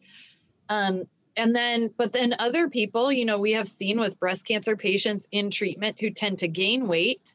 [0.70, 4.76] Um, and then but then other people you know we have seen with breast cancer
[4.76, 7.34] patients in treatment who tend to gain weight.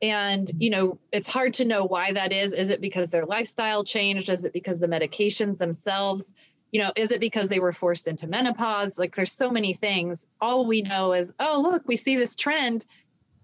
[0.00, 2.52] And you know it's hard to know why that is.
[2.52, 4.28] Is it because their lifestyle changed?
[4.28, 6.34] Is it because the medications themselves
[6.70, 8.98] you know is it because they were forced into menopause?
[8.98, 10.28] Like there's so many things.
[10.40, 12.86] All we know is oh look we see this trend.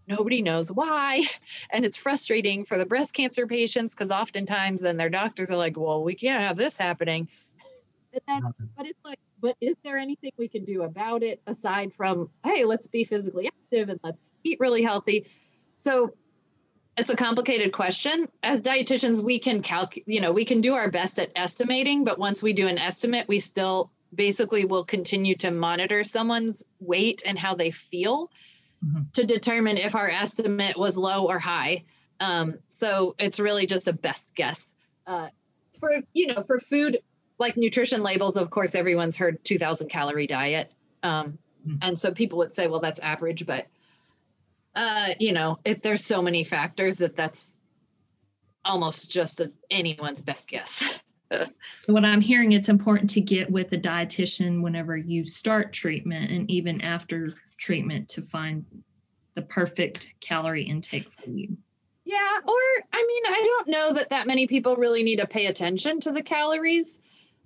[0.06, 1.24] Nobody knows why.
[1.70, 5.76] And it's frustrating for the breast cancer patients because oftentimes then their doctors are like
[5.76, 7.26] well we can't have this happening.
[8.12, 8.42] But, then,
[8.76, 12.64] but it's like but is there anything we can do about it aside from hey
[12.64, 15.26] let's be physically active and let's eat really healthy?
[15.76, 16.14] So
[16.96, 18.26] it's a complicated question.
[18.42, 22.18] As dietitians we can calculate you know we can do our best at estimating but
[22.18, 27.38] once we do an estimate we still basically will continue to monitor someone's weight and
[27.38, 28.30] how they feel
[28.82, 29.02] mm-hmm.
[29.12, 31.84] to determine if our estimate was low or high.
[32.18, 34.74] Um, so it's really just a best guess.
[35.06, 35.28] Uh,
[35.78, 36.98] for you know for food
[37.44, 40.72] like nutrition labels, of course, everyone's heard 2000 calorie diet.
[41.02, 41.78] Um, mm.
[41.82, 43.66] And so people would say, well, that's average, but
[44.74, 47.60] uh, you know, if there's so many factors that that's
[48.64, 50.82] almost just a, anyone's best guess.
[51.32, 56.30] so what I'm hearing, it's important to get with a dietitian whenever you start treatment
[56.30, 58.64] and even after treatment to find
[59.34, 61.58] the perfect calorie intake for you.
[62.06, 65.46] Yeah, or I mean, I don't know that that many people really need to pay
[65.46, 67.00] attention to the calories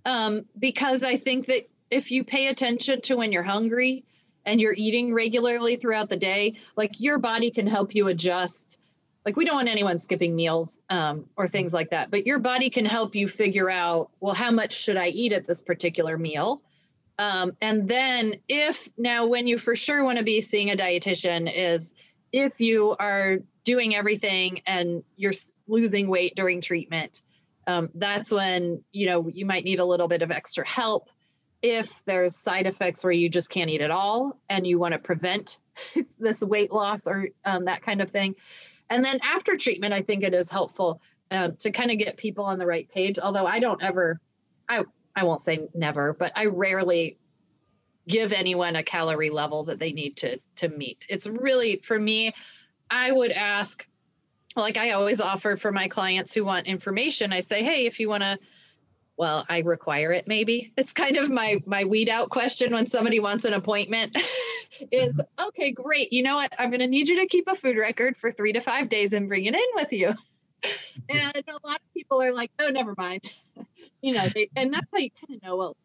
[0.05, 4.05] um, because I think that if you pay attention to when you're hungry
[4.45, 8.81] and you're eating regularly throughout the day, like your body can help you adjust.
[9.25, 12.71] Like we don't want anyone skipping meals um, or things like that, but your body
[12.71, 16.63] can help you figure out, well, how much should I eat at this particular meal?
[17.19, 21.53] Um, and then if now when you for sure want to be seeing a dietitian
[21.53, 21.95] is
[22.33, 25.33] if you are doing everything and you're
[25.67, 27.23] losing weight during treatment
[27.68, 31.09] um, that's when you know you might need a little bit of extra help
[31.62, 34.98] if there's side effects where you just can't eat at all and you want to
[34.98, 35.59] prevent
[36.18, 38.35] this weight loss or um, that kind of thing
[38.90, 41.00] and then after treatment i think it is helpful
[41.31, 44.20] um, to kind of get people on the right page although i don't ever
[44.68, 44.83] i
[45.14, 47.16] i won't say never but i rarely
[48.09, 51.07] give anyone a calorie level that they need to to meet.
[51.09, 52.35] It's really for me,
[52.90, 53.87] I would ask
[54.59, 58.09] like I always offer for my clients who want information, I say, "Hey, if you
[58.09, 58.38] want to
[59.16, 60.73] well, I require it maybe.
[60.77, 64.16] It's kind of my my weed out question when somebody wants an appointment
[64.92, 66.12] is okay, great.
[66.12, 66.55] You know what?
[66.59, 69.12] I'm going to need you to keep a food record for 3 to 5 days
[69.12, 70.14] and bring it in with you.
[71.09, 73.33] and a lot of people are like, "Oh, never mind."
[74.03, 75.77] you know, they, and that's how you kind of know well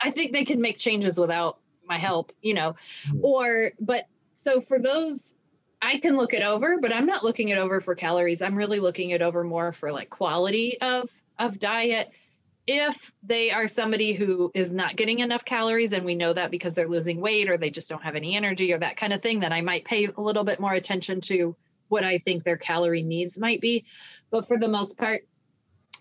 [0.00, 2.74] I think they can make changes without my help, you know.
[3.08, 3.24] Mm-hmm.
[3.24, 5.36] Or but so for those
[5.82, 8.42] I can look it over, but I'm not looking it over for calories.
[8.42, 12.10] I'm really looking it over more for like quality of of diet.
[12.66, 16.72] If they are somebody who is not getting enough calories and we know that because
[16.72, 19.38] they're losing weight or they just don't have any energy or that kind of thing,
[19.38, 21.54] then I might pay a little bit more attention to
[21.88, 23.84] what I think their calorie needs might be.
[24.30, 25.28] But for the most part,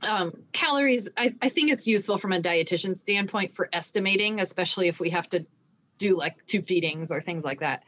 [0.09, 4.99] um, calories, I, I think it's useful from a dietitian standpoint for estimating, especially if
[4.99, 5.45] we have to
[5.97, 7.83] do like tube feedings or things like that.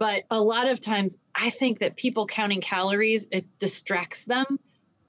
[0.00, 4.58] But a lot of times, I think that people counting calories it distracts them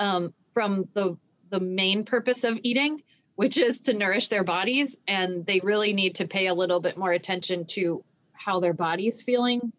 [0.02, 1.18] um, from the
[1.50, 3.02] the main purpose of eating,
[3.36, 4.98] which is to nourish their bodies.
[5.08, 9.22] And they really need to pay a little bit more attention to how their body's
[9.22, 9.72] feeling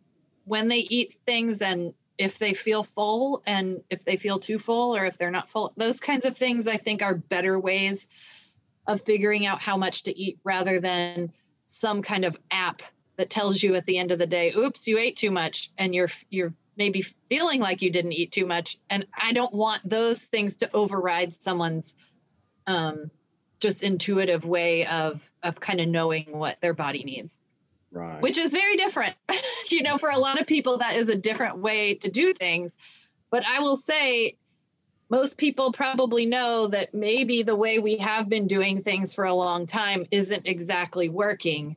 [0.47, 4.97] when they eat things and if they feel full and if they feel too full
[4.97, 5.75] or if they're not full.
[5.77, 8.09] Those kinds of things I think are better ways
[8.87, 11.35] of figuring out how much to eat rather than
[11.67, 12.81] some kind of app
[13.23, 15.95] that tells you at the end of the day, oops, you ate too much and
[15.95, 18.79] you're you're maybe feeling like you didn't eat too much.
[18.91, 21.95] And i don't want those things to override someone's
[22.67, 23.13] um,
[23.61, 27.45] just intuitive way of of kind of knowing what their body needs.
[27.93, 28.21] Right.
[28.21, 29.15] Which is very different.
[29.71, 32.77] You know for a lot of people that is a different way to do things.
[33.31, 34.37] But i will say
[35.09, 39.33] most people probably know that maybe the way we have been doing things for a
[39.33, 41.77] long time isn't exactly working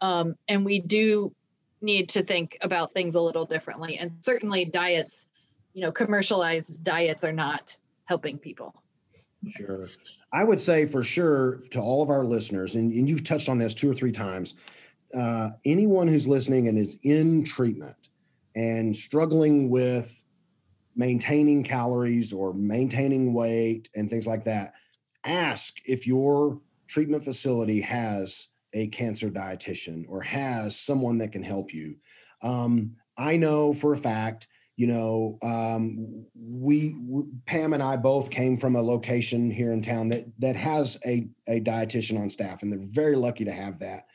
[0.00, 1.34] um, and we do
[1.82, 3.96] need to think about things a little differently.
[3.98, 5.28] And certainly diets,
[5.72, 8.74] you know, commercialized diets are not helping people.
[9.48, 9.88] Sure.
[10.32, 13.58] I would say for sure to all of our listeners, and, and you've touched on
[13.58, 14.54] this two or three times,
[15.14, 17.96] uh, anyone who's listening and is in treatment
[18.54, 20.22] and struggling with
[20.94, 24.74] maintaining calories or maintaining weight and things like that,
[25.24, 31.72] ask if your treatment facility has a cancer dietitian or has someone that can help
[31.72, 31.96] you.
[32.42, 36.96] Um, I know for a fact, you know, um, we,
[37.44, 41.28] Pam and I both came from a location here in town that that has a
[41.48, 44.06] a dietitian on staff, and they're very lucky to have that.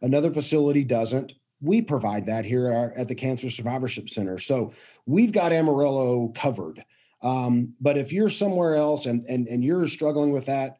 [0.00, 1.34] Another facility doesn't.
[1.60, 4.72] We provide that here at the Cancer Survivorship Center, so
[5.04, 6.82] we've got Amarillo covered.
[7.20, 10.78] Um, but if you're somewhere else and and and you're struggling with that,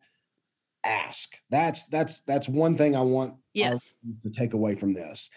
[0.85, 1.35] ask.
[1.51, 3.94] That's that's that's one thing I want yes.
[4.23, 5.31] to take away from this.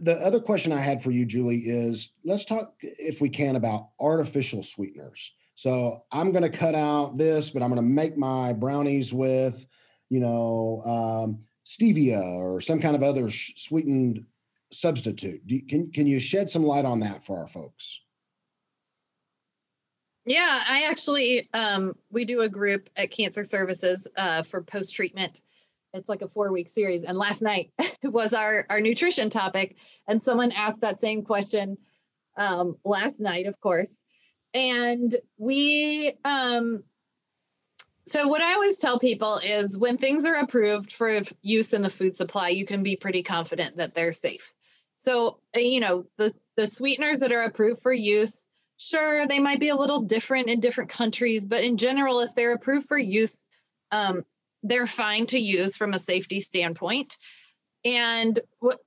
[0.00, 3.88] The other question I had for you, Julie, is let's talk, if we can, about
[3.98, 5.32] artificial sweeteners.
[5.54, 9.66] So I'm going to cut out this, but I'm going to make my brownies with,
[10.08, 14.24] you know, um, stevia or some kind of other sh- sweetened
[14.72, 15.40] substitute.
[15.46, 18.00] You, can can you shed some light on that for our folks?
[20.26, 25.40] Yeah, I actually um, we do a group at Cancer Services uh, for post treatment.
[25.94, 30.22] It's like a four week series, and last night was our our nutrition topic, and
[30.22, 31.78] someone asked that same question
[32.36, 34.04] um, last night, of course,
[34.52, 36.12] and we.
[36.24, 36.84] Um,
[38.06, 41.90] so what I always tell people is when things are approved for use in the
[41.90, 44.52] food supply, you can be pretty confident that they're safe.
[44.96, 48.49] So uh, you know the the sweeteners that are approved for use
[48.80, 52.54] sure they might be a little different in different countries but in general if they're
[52.54, 53.44] approved for use
[53.92, 54.24] um,
[54.62, 57.16] they're fine to use from a safety standpoint.
[57.84, 58.38] And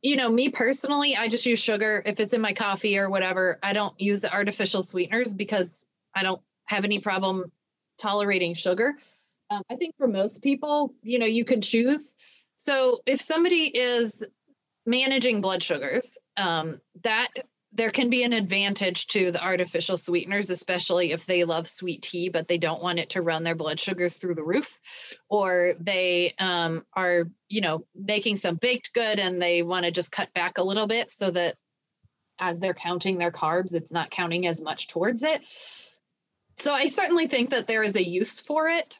[0.02, 2.04] you know me personally i just use sugar.
[2.06, 6.22] If it's in my coffee or whatever i don't use the artificial sweeteners because i
[6.22, 7.52] don't have any problem
[7.98, 8.94] tolerating sugar.
[9.50, 12.16] Um, i think for most people you know you can choose.
[12.56, 14.24] So if somebody is
[14.86, 17.30] managing blood sugars um, that
[17.76, 22.30] there can be an advantage to the artificial sweeteners, especially if they love sweet tea,
[22.30, 24.80] but they don't want it to run their blood sugars through the roof,
[25.30, 30.12] or they um, are, you know, making some baked good and they want to just
[30.12, 31.56] cut back a little bit so that
[32.40, 35.42] as they're counting their carbs, it's not counting as much towards it.
[36.58, 38.98] So I certainly think that there is a use for it.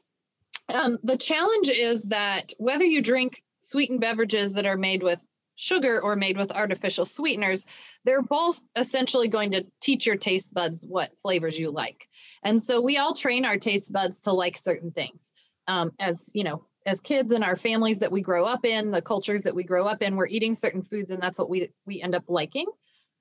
[0.74, 5.24] Um, the challenge is that whether you drink sweetened beverages that are made with
[5.56, 7.66] sugar or made with artificial sweeteners,
[8.06, 12.08] they're both essentially going to teach your taste buds what flavors you like.
[12.44, 15.34] And so we all train our taste buds to like certain things.
[15.68, 19.02] Um, as you know, as kids in our families that we grow up in, the
[19.02, 22.02] cultures that we grow up in, we're eating certain foods and that's what we we
[22.02, 22.68] end up liking.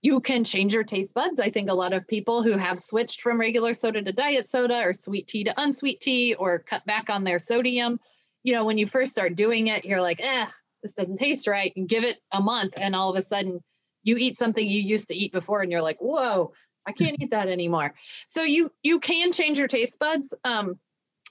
[0.00, 1.38] You can change your taste buds.
[1.38, 4.82] I think a lot of people who have switched from regular soda to diet soda
[4.84, 8.00] or sweet tea to unsweet tea or cut back on their sodium,
[8.42, 10.46] you know, when you first start doing it, you're like, eh,
[10.82, 11.72] this doesn't taste right.
[11.76, 13.60] And give it a month, and all of a sudden
[14.02, 16.52] you eat something you used to eat before, and you're like, whoa,
[16.86, 17.94] I can't eat that anymore.
[18.26, 20.34] So you you can change your taste buds.
[20.44, 20.78] Um,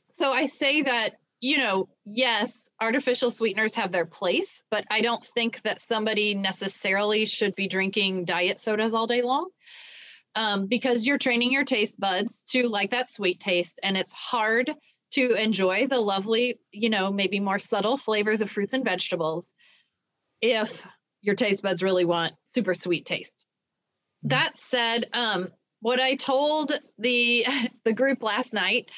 [0.10, 5.26] so I say that you know, yes, artificial sweeteners have their place, but I don't
[5.26, 9.50] think that somebody necessarily should be drinking diet sodas all day long
[10.36, 13.80] um, because you're training your taste buds to like that sweet taste.
[13.82, 14.72] And it's hard
[15.12, 19.54] to enjoy the lovely, you know, maybe more subtle flavors of fruits and vegetables
[20.42, 20.88] if
[21.22, 23.46] your taste buds really want super sweet taste.
[24.26, 24.30] Mm-hmm.
[24.30, 25.50] That said, um,
[25.82, 27.46] what I told the
[27.86, 28.90] the group last night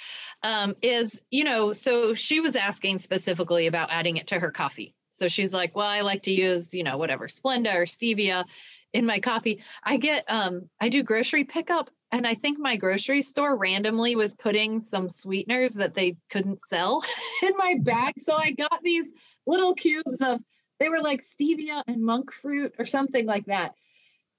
[0.44, 4.94] um, is, you know, so she was asking specifically about adding it to her coffee.
[5.10, 8.46] So she's like, well, I like to use, you know, whatever Splenda or stevia
[8.94, 9.62] in my coffee.
[9.84, 14.36] I get, um, I do grocery pickup, and I think my grocery store randomly was
[14.36, 17.04] putting some sweeteners that they couldn't sell
[17.44, 18.14] in my bag.
[18.24, 19.12] So I got these
[19.48, 20.40] little cubes of,
[20.80, 23.74] they were like stevia and monk fruit or something like that.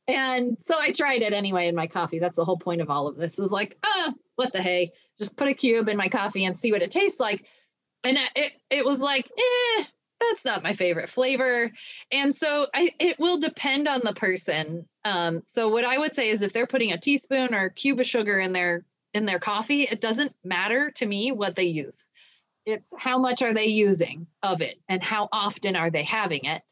[0.07, 2.20] And so I tried it anyway in my coffee.
[2.20, 5.37] That's the whole point of all of this is like, ah, what the hey, just
[5.37, 7.47] put a cube in my coffee and see what it tastes like.
[8.05, 9.85] And it, it was like, eh,
[10.21, 11.71] that's not my favorite flavor.
[12.11, 14.87] And so I, it will depend on the person.
[15.05, 18.01] Um, so what I would say is if they're putting a teaspoon or a cube
[18.01, 22.09] of sugar in their in their coffee, it doesn't matter to me what they use.
[22.67, 26.62] It's how much are they using of it and how often are they having it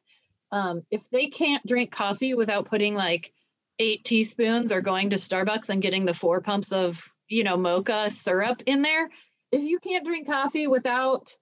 [0.52, 3.32] um, if they can't drink coffee without putting like
[3.78, 8.10] eight teaspoons or going to Starbucks and getting the four pumps of, you know, mocha
[8.10, 9.08] syrup in there,
[9.50, 11.34] if you can't drink coffee without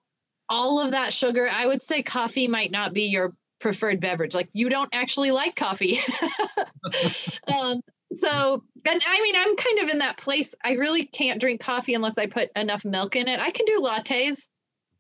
[0.51, 4.35] all of that sugar, I would say coffee might not be your preferred beverage.
[4.35, 6.01] Like you don't actually like coffee.
[7.55, 7.81] um,
[8.13, 10.55] so, and I mean, I'm kind of in that place.
[10.65, 13.39] I really can't drink coffee unless I put enough milk in it.
[13.39, 14.49] I can do lattes,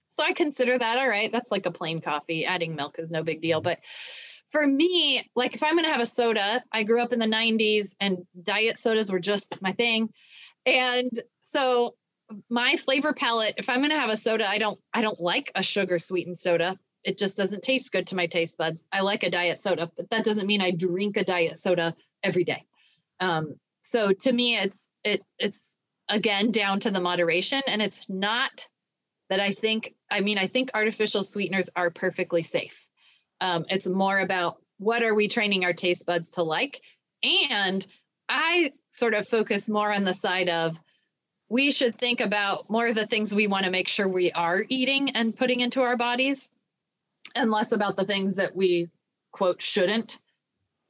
[0.07, 1.32] so I consider that all right.
[1.32, 2.44] That's like a plain coffee.
[2.44, 3.61] Adding milk is no big deal.
[3.61, 3.80] But
[4.51, 7.26] for me, like if I'm going to have a soda, I grew up in the
[7.26, 10.11] 90s and diet sodas were just my thing.
[10.66, 11.11] And
[11.42, 11.94] so
[12.49, 15.51] my flavor palate, if I'm going to have a soda, I don't I don't like
[15.55, 16.78] a sugar sweetened soda.
[17.05, 18.87] It just doesn't taste good to my taste buds.
[18.93, 22.45] I like a diet soda, but that doesn't mean I drink a diet soda every
[22.45, 22.66] day.
[23.20, 25.76] Um, so to me, it's it it's
[26.09, 28.66] again down to the moderation, and it's not
[29.31, 32.85] that I think, I mean, I think artificial sweeteners are perfectly safe.
[33.41, 36.81] Um, it's more about what are we training our taste buds to like?
[37.22, 37.87] And
[38.28, 40.81] I sort of focus more on the side of
[41.51, 44.64] we should think about more of the things we want to make sure we are
[44.68, 46.48] eating and putting into our bodies
[47.34, 48.88] and less about the things that we
[49.32, 50.18] quote shouldn't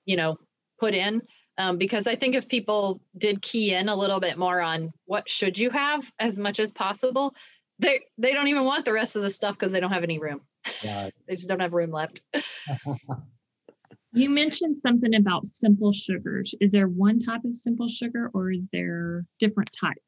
[0.06, 0.38] you know
[0.78, 1.20] put in
[1.58, 5.28] um, because i think if people did key in a little bit more on what
[5.28, 7.34] should you have as much as possible
[7.80, 10.18] they they don't even want the rest of the stuff because they don't have any
[10.18, 10.42] room.
[10.84, 11.12] Right.
[11.28, 12.20] they just don't have room left.
[14.12, 16.54] you mentioned something about simple sugars.
[16.60, 20.02] Is there one type of simple sugar, or is there different types?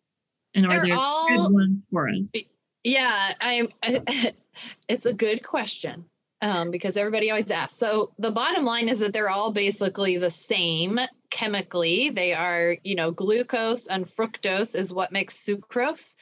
[0.55, 2.33] And are They're there all, good ones for us?
[2.85, 4.33] Yeah, I, I
[4.89, 6.05] it's a good question.
[6.41, 7.79] Um, because everybody always asks.
[7.79, 10.99] So the bottom line is that they're all basically the same
[11.31, 12.11] chemically.
[12.11, 16.17] They are, you know, glucose and fructose is what makes sucrose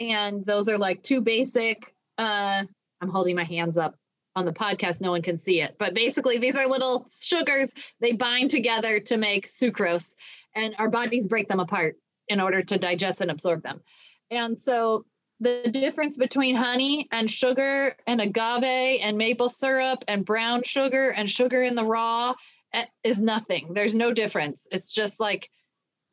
[0.00, 2.62] and those are like two basic uh
[3.00, 3.96] i'm holding my hands up
[4.34, 8.12] on the podcast no one can see it but basically these are little sugars they
[8.12, 10.14] bind together to make sucrose
[10.54, 11.96] and our bodies break them apart
[12.28, 13.80] in order to digest and absorb them
[14.30, 15.04] and so
[15.40, 21.30] the difference between honey and sugar and agave and maple syrup and brown sugar and
[21.30, 22.34] sugar in the raw
[22.72, 25.50] eh, is nothing there's no difference it's just like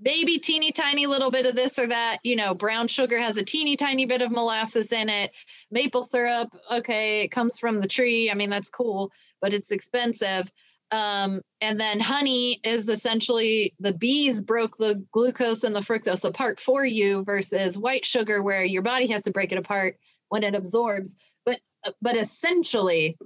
[0.03, 2.17] maybe teeny tiny little bit of this or that.
[2.23, 5.31] You know, brown sugar has a teeny tiny bit of molasses in it.
[5.71, 8.29] Maple syrup, okay, it comes from the tree.
[8.29, 9.11] I mean, that's cool,
[9.41, 10.51] but it's expensive.
[10.91, 16.59] Um, and then honey is essentially the bees broke the glucose and the fructose apart
[16.59, 19.97] for you versus white sugar where your body has to break it apart
[20.29, 21.15] when it absorbs.
[21.45, 21.59] But
[22.01, 23.17] but essentially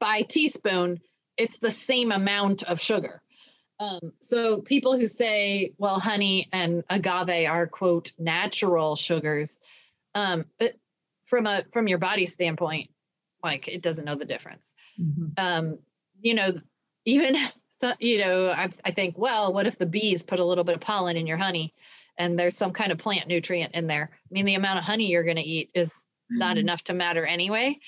[0.00, 1.00] by teaspoon,
[1.36, 3.22] it's the same amount of sugar.
[3.78, 9.60] Um, so people who say, well, honey and agave are quote natural sugars,
[10.14, 10.74] um, but
[11.24, 12.90] from a from your body standpoint,
[13.42, 14.74] like it doesn't know the difference.
[15.00, 15.26] Mm-hmm.
[15.36, 15.78] Um,
[16.22, 16.52] you know,
[17.04, 17.36] even
[17.70, 20.76] so, you know, I, I think, well, what if the bees put a little bit
[20.76, 21.74] of pollen in your honey,
[22.18, 24.10] and there's some kind of plant nutrient in there?
[24.12, 27.26] I mean, the amount of honey you're going to eat is not enough to matter
[27.26, 27.78] anyway.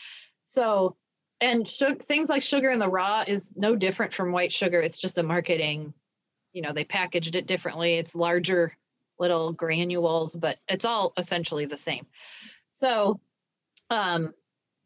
[0.42, 0.96] So,
[1.40, 4.80] and sugar, things like sugar in the raw is no different from white sugar.
[4.80, 5.94] It's just a marketing,
[6.52, 7.94] you know, they packaged it differently.
[7.94, 8.76] It's larger
[9.18, 12.06] little granules, but it's all essentially the same.
[12.68, 13.20] So,
[13.90, 14.32] um,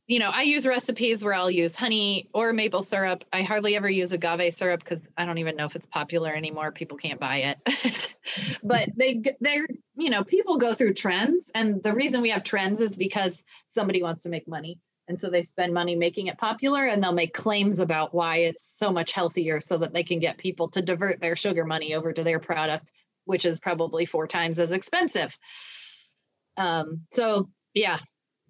[0.09, 3.27] you know, I use recipes where I'll use honey or maple syrup.
[3.31, 6.73] I hardly ever use agave syrup because I don't even know if it's popular anymore.
[6.73, 8.17] People can't buy it.
[8.63, 11.51] but they they're, you know, people go through trends.
[11.55, 14.81] And the reason we have trends is because somebody wants to make money.
[15.09, 18.63] And so they spend money making it popular and they'll make claims about why it's
[18.63, 22.15] so much healthier so that they can get people to divert their sugar money over
[22.15, 22.93] to their product,
[23.27, 25.37] which is probably four times as expensive.
[26.57, 27.99] Um, so yeah,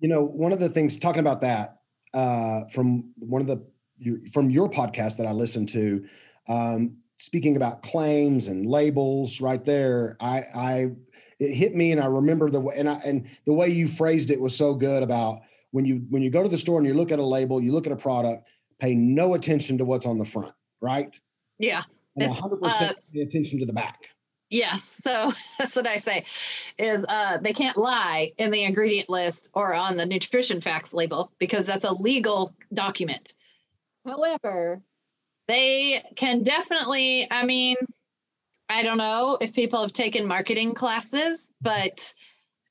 [0.00, 1.78] you know, one of the things talking about that
[2.14, 3.64] uh, from one of the
[4.32, 6.06] from your podcast that I listened to,
[6.48, 10.90] um, speaking about claims and labels, right there, I, I
[11.40, 14.30] it hit me, and I remember the way and I and the way you phrased
[14.30, 15.40] it was so good about
[15.72, 17.72] when you when you go to the store and you look at a label, you
[17.72, 18.48] look at a product,
[18.80, 21.12] pay no attention to what's on the front, right?
[21.58, 21.82] Yeah,
[22.16, 24.00] and 100 percent uh, pay attention to the back.
[24.50, 24.82] Yes.
[24.82, 26.24] So that's what I say
[26.78, 31.32] is uh, they can't lie in the ingredient list or on the nutrition facts label
[31.38, 33.34] because that's a legal document.
[34.06, 34.80] However,
[35.48, 37.76] they can definitely, I mean,
[38.68, 42.12] I don't know if people have taken marketing classes, but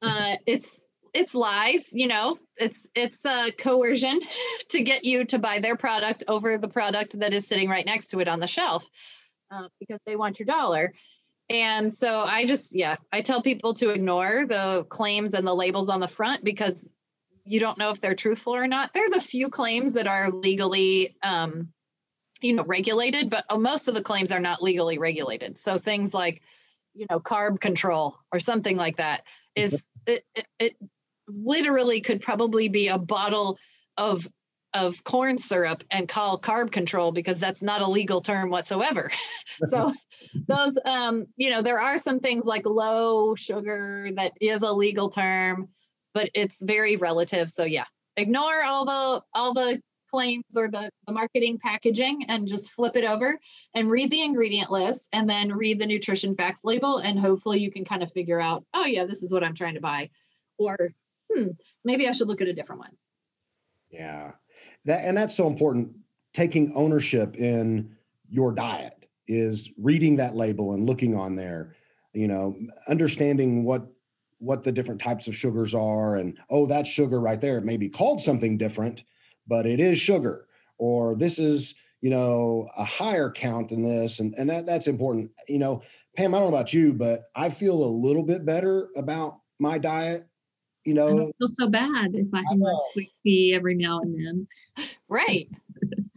[0.02, 4.20] uh, it's it's lies, you know, it's it's uh, coercion
[4.70, 8.10] to get you to buy their product over the product that is sitting right next
[8.10, 8.88] to it on the shelf
[9.50, 10.94] uh, because they want your dollar.
[11.50, 15.90] And so I just, yeah, I tell people to ignore the claims and the labels
[15.90, 16.94] on the front because
[17.46, 18.94] you don't know if they're truthful or not.
[18.94, 21.70] There's a few claims that are legally, um,
[22.42, 25.58] you know, regulated, but uh, most of the claims are not legally regulated.
[25.58, 26.42] So things like,
[26.94, 29.24] you know, carb control or something like that
[29.56, 30.76] is it, it, it
[31.28, 33.58] literally could probably be a bottle
[33.98, 34.28] of
[34.74, 39.10] of corn syrup and call carb control because that's not a legal term whatsoever.
[39.70, 39.94] so
[40.48, 45.10] those um you know there are some things like low sugar that is a legal
[45.10, 45.70] term
[46.14, 47.50] but it's very relative.
[47.50, 47.86] So yeah
[48.18, 53.04] ignore all the all the claims or the, the marketing packaging and just flip it
[53.04, 53.38] over
[53.76, 57.70] and read the ingredient list and then read the nutrition facts label and hopefully you
[57.70, 60.10] can kind of figure out oh yeah this is what i'm trying to buy
[60.58, 60.78] or
[61.34, 61.50] hmm
[61.84, 62.92] maybe i should look at a different one.
[63.90, 64.32] Yeah
[64.86, 65.92] that and that's so important.
[66.34, 67.96] Taking ownership in
[68.30, 71.76] your diet is reading that label and looking on there
[72.14, 72.56] you know
[72.88, 73.88] understanding what
[74.40, 77.58] what the different types of sugars are and oh that sugar right there.
[77.58, 79.04] It may be called something different
[79.48, 80.48] but it is sugar.
[80.78, 85.32] Or this is you know a higher count than this and and that that's important.
[85.48, 85.82] You know
[86.16, 89.78] pam i don't know about you but i feel a little bit better about my
[89.78, 90.27] diet
[90.88, 94.00] you know, I don't feel so bad if I can like sweet tea every now
[94.00, 94.48] and then.
[95.10, 95.50] Right.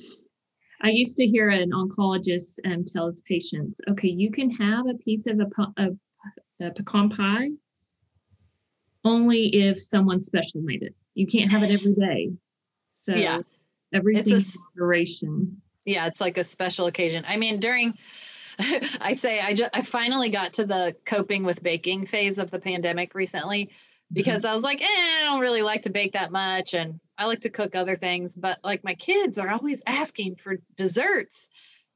[0.82, 4.94] I used to hear an oncologist um, tell his patients, okay, you can have a
[4.94, 5.46] piece of a,
[5.76, 5.88] a,
[6.64, 7.48] a pecan pie
[9.04, 10.94] only if someone special made it.
[11.14, 12.30] You can't have it every day.
[12.94, 13.40] So yeah,
[13.92, 15.60] everything's moderation.
[15.84, 17.24] Yeah, it's like a special occasion.
[17.26, 17.94] I mean, during
[19.00, 22.60] I say I just I finally got to the coping with baking phase of the
[22.60, 23.70] pandemic recently
[24.12, 26.74] because I was like, eh, I don't really like to bake that much.
[26.74, 30.58] And I like to cook other things, but like my kids are always asking for
[30.76, 31.48] desserts.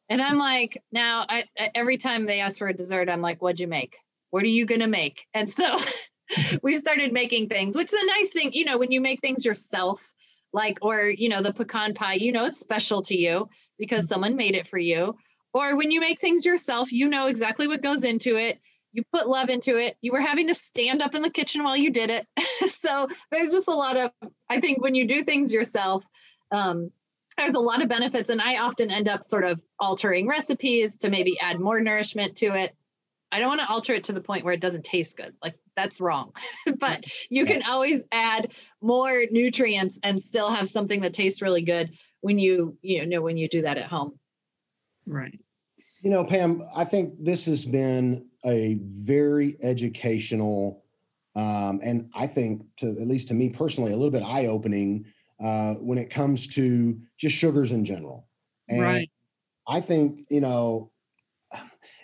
[0.09, 1.45] And I'm like, now I,
[1.75, 3.97] every time they ask for a dessert, I'm like, what'd you make?
[4.31, 5.27] What are you going to make?
[5.35, 5.79] And so
[6.63, 9.45] we've started making things, which is a nice thing, you know, when you make things
[9.45, 10.13] yourself,
[10.53, 13.49] like, or, you know, the pecan pie, you know, it's special to you
[13.79, 14.13] because mm-hmm.
[14.13, 15.17] someone made it for you.
[15.53, 18.61] Or when you make things yourself, you know exactly what goes into it
[18.95, 19.97] you put love into it.
[20.01, 22.27] You were having to stand up in the kitchen while you did it.
[22.71, 24.13] so there's just a lot of,
[24.49, 26.07] I think when you do things yourself,
[26.53, 26.91] um,
[27.37, 28.31] there's a lot of benefits.
[28.31, 32.55] And I often end up sort of altering recipes to maybe add more nourishment to
[32.55, 32.73] it.
[33.33, 35.35] I don't want to alter it to the point where it doesn't taste good.
[35.43, 36.33] Like that's wrong.
[36.79, 41.99] but you can always add more nutrients and still have something that tastes really good
[42.21, 44.21] when you, you know, when you do that at home.
[45.05, 45.41] Right.
[46.05, 50.85] You know, Pam, I think this has been a very educational,
[51.35, 55.07] um, and I think to at least to me personally, a little bit eye opening
[55.43, 58.27] uh, when it comes to just sugars in general.
[58.69, 59.11] And right.
[59.67, 60.91] I think you know,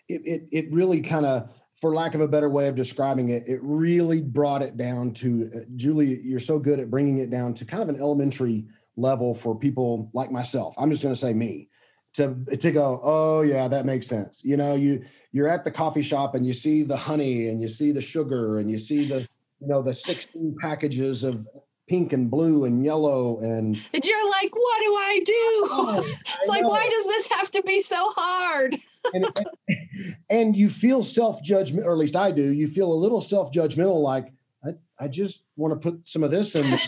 [0.08, 3.46] it it, it really kind of for lack of a better way of describing it,
[3.46, 6.22] it really brought it down to uh, Julie.
[6.24, 8.64] You're so good at bringing it down to kind of an elementary
[8.96, 10.74] level for people like myself.
[10.78, 11.68] I'm just going to say me
[12.14, 14.42] to to go oh yeah that makes sense.
[14.44, 17.68] You know you you're at the coffee shop and you see the honey and you
[17.68, 19.20] see the sugar and you see the
[19.60, 21.46] you know the 16 packages of
[21.88, 25.68] pink and blue and yellow and and you're like what do i do?
[25.70, 28.78] Oh, it's like why does this have to be so hard?
[29.14, 33.22] And, and, and, you feel self-judgment or at least i do you feel a little
[33.22, 34.30] self-judgmental like
[34.62, 36.78] i, I just want to put some of this in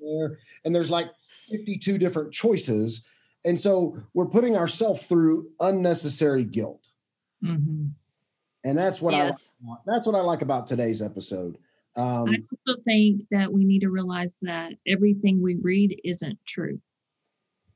[0.00, 0.38] there.
[0.64, 1.10] And there's like
[1.50, 3.02] 52 different choices
[3.44, 6.86] and so we're putting ourselves through unnecessary guilt
[7.42, 7.86] mm-hmm.
[8.64, 9.54] and that's what yes.
[9.68, 11.58] i that's what i like about today's episode
[11.96, 16.80] um, I also think that we need to realize that everything we read isn't true.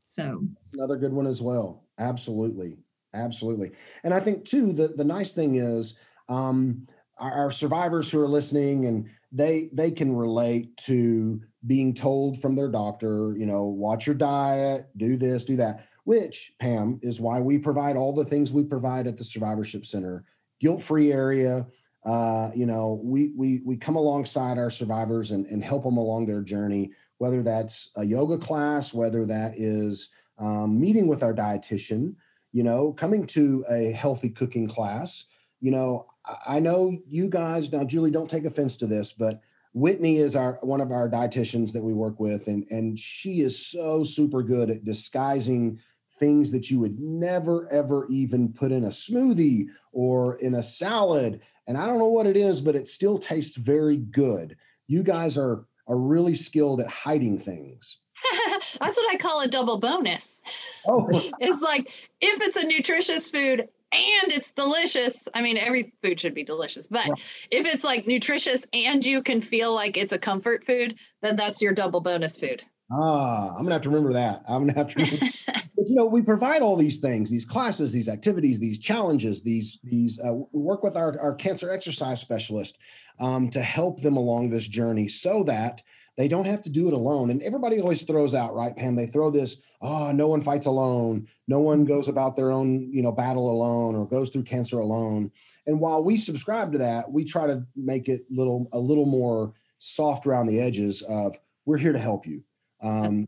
[0.06, 1.84] So another good one as well.
[1.98, 2.76] Absolutely,
[3.14, 3.72] absolutely.
[4.02, 5.94] And I think too the the nice thing is
[6.28, 6.88] um,
[7.18, 12.54] our, our survivors who are listening and they they can relate to being told from
[12.54, 15.86] their doctor, you know, watch your diet, do this, do that.
[16.04, 20.24] Which Pam is why we provide all the things we provide at the Survivorship Center,
[20.60, 21.66] guilt free area
[22.04, 26.26] uh, you know, we we we come alongside our survivors and, and help them along
[26.26, 30.08] their journey, whether that's a yoga class, whether that is
[30.38, 32.14] um, meeting with our dietitian,
[32.52, 35.26] you know, coming to a healthy cooking class.
[35.60, 36.06] You know,
[36.46, 39.40] I know you guys now, Julie, don't take offense to this, but
[39.74, 43.66] Whitney is our one of our dietitians that we work with, and and she is
[43.66, 45.78] so super good at disguising
[46.18, 51.40] things that you would never ever even put in a smoothie or in a salad
[51.68, 54.56] and I don't know what it is, but it still tastes very good.
[54.88, 57.98] You guys are are really skilled at hiding things.
[58.80, 60.42] That's what I call a double bonus.
[60.86, 65.26] Oh, it's like if it's a nutritious food and it's delicious.
[65.34, 67.08] I mean, every food should be delicious, but
[67.50, 71.62] if it's like nutritious and you can feel like it's a comfort food, then that's
[71.62, 72.62] your double bonus food.
[72.90, 74.42] Ah, I'm gonna have to remember that.
[74.48, 75.30] I'm gonna have to.
[75.46, 79.78] but you know, we provide all these things, these classes, these activities, these challenges, these
[79.84, 80.18] these.
[80.18, 82.78] Uh, we work with our our cancer exercise specialist
[83.20, 85.82] um, to help them along this journey, so that
[86.18, 87.30] they don't have to do it alone.
[87.30, 88.94] And everybody always throws out, right, Pam?
[88.94, 91.26] They throw this, oh, no one fights alone.
[91.46, 95.30] No one goes about their own, you know, battle alone or goes through cancer alone.
[95.66, 99.54] And while we subscribe to that, we try to make it little a little more
[99.78, 102.42] soft around the edges of we're here to help you
[102.82, 103.26] um,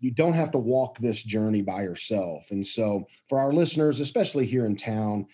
[0.00, 2.50] you don't have to walk this journey by yourself.
[2.50, 5.26] And so, for our listeners, especially here in town,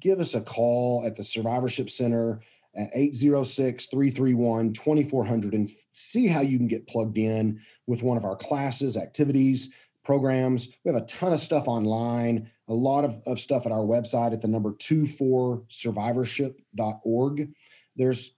[0.00, 2.40] give us a call at the Survivorship Center
[2.78, 8.24] at 806 331 2400 and see how you can get plugged in with one of
[8.24, 9.68] our classes, activities,
[10.04, 10.68] programs.
[10.84, 14.32] We have a ton of stuff online, a lot of, of stuff at our website
[14.32, 17.52] at the number 24survivorship.org.
[17.96, 18.30] There's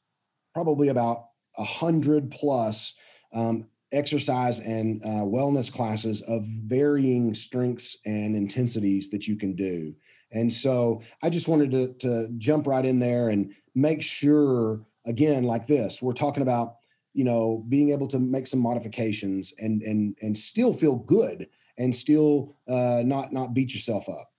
[0.53, 1.27] probably about
[1.59, 2.95] a hundred plus
[3.33, 9.95] um, exercise and uh, wellness classes of varying strengths and intensities that you can do.
[10.33, 15.45] And so I just wanted to, to jump right in there and make sure, again,
[15.45, 16.77] like this, we're talking about,
[17.13, 21.49] you know, being able to make some modifications and and and still feel good
[21.79, 24.31] and still uh, not not beat yourself up.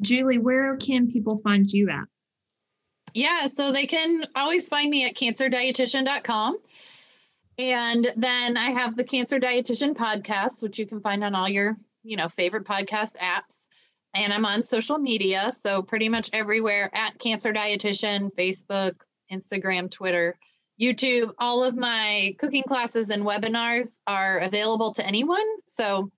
[0.00, 2.04] Julie, where can people find you at?
[3.14, 6.58] Yeah, so they can always find me at cancerdietitian.com.
[7.58, 11.78] And then I have the Cancer Dietitian podcast, which you can find on all your,
[12.02, 13.68] you know, favorite podcast apps.
[14.16, 18.94] And I'm on social media, so pretty much everywhere at Cancer Dietitian, Facebook,
[19.30, 20.38] Instagram, Twitter,
[20.80, 21.32] YouTube.
[21.38, 25.44] All of my cooking classes and webinars are available to anyone.
[25.66, 26.10] So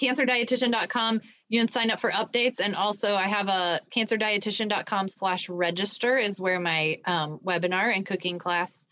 [0.00, 6.16] cancerdietitian.com you can sign up for updates and also i have a cancerdietitian.com slash register
[6.16, 8.86] is where my um, webinar and cooking class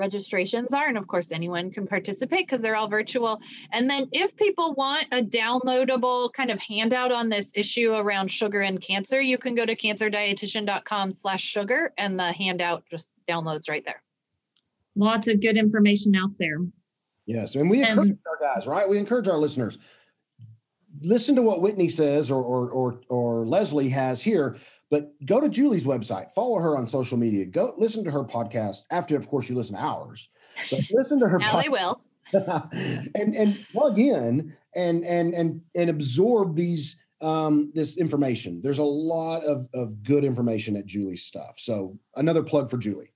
[0.00, 0.88] registrations are.
[0.88, 3.40] And of course, anyone can participate because they're all virtual.
[3.70, 8.62] And then if people want a downloadable kind of handout on this issue around sugar
[8.62, 13.84] and cancer, you can go to cancerdietitian.com slash sugar and the handout just downloads right
[13.84, 14.02] there.
[14.96, 16.58] Lots of good information out there.
[17.26, 17.54] Yes.
[17.54, 18.88] And we encourage our guys, right?
[18.88, 19.78] We encourage our listeners.
[21.02, 24.56] Listen to what Whitney says or or or, or Leslie has here
[24.90, 28.82] but go to Julie's website, follow her on social media, go listen to her podcast
[28.90, 30.28] after, of course, you listen to ours.
[30.70, 31.38] But listen to her.
[31.38, 32.00] now pod- will.
[32.32, 38.60] and and plug in and and and and absorb these um, this information.
[38.62, 41.58] There's a lot of of good information at Julie's stuff.
[41.58, 43.12] So another plug for Julie.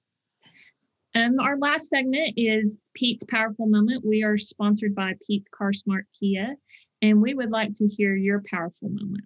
[1.15, 4.05] Um, our last segment is Pete's Powerful Moment.
[4.05, 6.57] We are sponsored by Pete's Car Smart Kia,
[7.03, 9.25] and we would like to hear your powerful moment.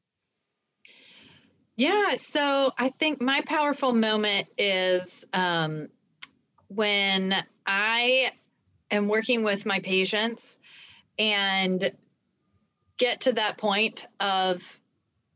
[1.79, 2.16] Yeah.
[2.16, 5.89] So I think my powerful moment is um,
[6.66, 7.35] when
[7.66, 8.33] I
[8.91, 10.59] am working with my patients
[11.18, 11.93] and
[12.97, 14.81] get to that point of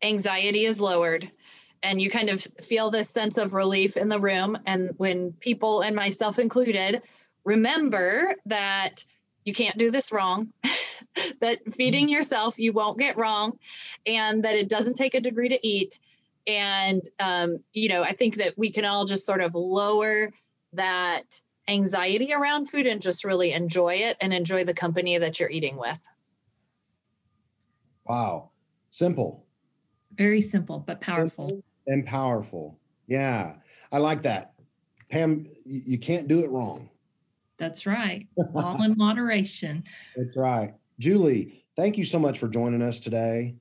[0.03, 1.31] anxiety is lowered
[1.85, 5.83] and you kind of feel this sense of relief in the room and when people
[5.83, 7.03] and myself included
[7.45, 9.05] remember that
[9.45, 10.53] you can't do this wrong.
[11.41, 12.15] that feeding mm-hmm.
[12.15, 13.59] yourself you won't get wrong,
[14.07, 15.99] and that it doesn't take a degree to eat.
[16.47, 20.33] And um, you know, I think that we can all just sort of lower
[20.73, 25.51] that anxiety around food and just really enjoy it and enjoy the company that you're
[25.51, 26.01] eating with.
[28.07, 28.51] Wow.
[28.91, 29.47] Simple.
[30.15, 31.49] Very simple, but powerful.
[31.49, 32.79] Simple and powerful.
[33.07, 33.55] Yeah.
[33.91, 34.53] I like that.
[35.11, 36.89] Pam, you can't do it wrong.
[37.59, 38.27] That's right.
[38.55, 39.85] All in moderation.
[40.17, 40.75] That's right.
[40.99, 43.55] Julie, thank you so much for joining us today.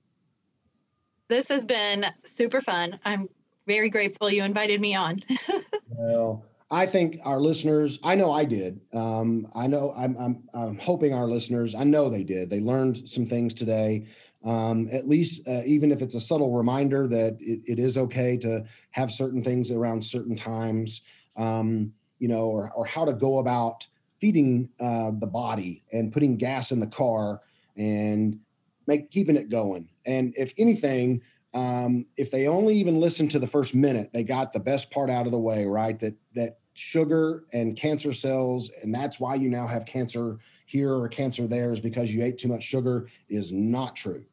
[1.31, 2.99] This has been super fun.
[3.05, 3.29] I'm
[3.65, 5.23] very grateful you invited me on.
[5.87, 8.81] well, I think our listeners, I know I did.
[8.93, 12.49] Um, I know I'm, I'm, I'm hoping our listeners, I know they did.
[12.49, 14.07] They learned some things today.
[14.43, 18.35] Um, at least, uh, even if it's a subtle reminder that it, it is okay
[18.35, 20.99] to have certain things around certain times,
[21.37, 23.87] um, you know, or, or how to go about
[24.19, 27.39] feeding uh, the body and putting gas in the car
[27.77, 28.37] and
[28.85, 29.87] make keeping it going.
[30.05, 31.21] And if anything,
[31.53, 35.09] um, if they only even listen to the first minute, they got the best part
[35.09, 35.99] out of the way, right?
[35.99, 41.09] That that sugar and cancer cells, and that's why you now have cancer here or
[41.09, 44.23] cancer there is because you ate too much sugar is not true.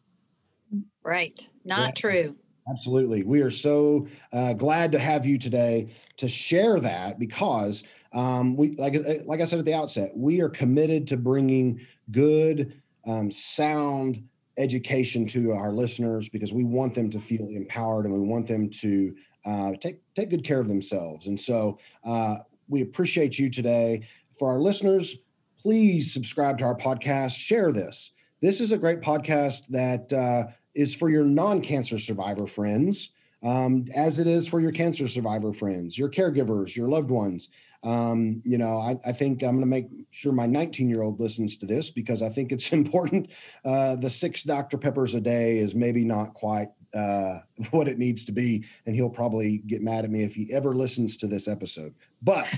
[1.02, 1.48] Right.
[1.64, 2.10] Not yeah.
[2.10, 2.36] true.
[2.70, 3.24] Absolutely.
[3.24, 8.76] We are so uh, glad to have you today to share that because um, we,
[8.76, 11.80] like, uh, like I said at the outset, we are committed to bringing
[12.12, 14.22] good, um, sound
[14.58, 18.68] education to our listeners because we want them to feel empowered and we want them
[18.68, 19.14] to
[19.46, 21.26] uh, take take good care of themselves.
[21.26, 22.38] And so uh,
[22.68, 24.06] we appreciate you today.
[24.38, 25.16] For our listeners,
[25.58, 27.36] please subscribe to our podcast.
[27.36, 28.12] Share this.
[28.40, 33.10] This is a great podcast that uh, is for your non-cancer survivor friends,
[33.42, 37.48] um, as it is for your cancer survivor friends, your caregivers, your loved ones.
[37.84, 41.20] Um, you know, I, I think I'm going to make sure my 19 year old
[41.20, 43.30] listens to this because I think it's important.
[43.64, 44.78] Uh, the six Dr.
[44.78, 48.64] Peppers a day is maybe not quite uh, what it needs to be.
[48.86, 51.94] And he'll probably get mad at me if he ever listens to this episode.
[52.22, 52.48] But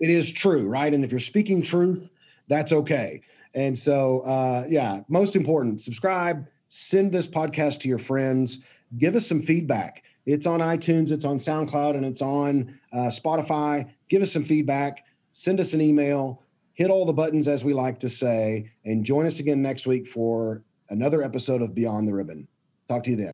[0.00, 0.92] it is true, right?
[0.92, 2.10] And if you're speaking truth,
[2.48, 3.22] that's okay.
[3.54, 8.60] And so, uh, yeah, most important, subscribe, send this podcast to your friends,
[8.96, 10.04] give us some feedback.
[10.32, 13.90] It's on iTunes, it's on SoundCloud, and it's on uh, Spotify.
[14.08, 18.00] Give us some feedback, send us an email, hit all the buttons, as we like
[18.00, 22.48] to say, and join us again next week for another episode of Beyond the Ribbon.
[22.88, 23.32] Talk to you then.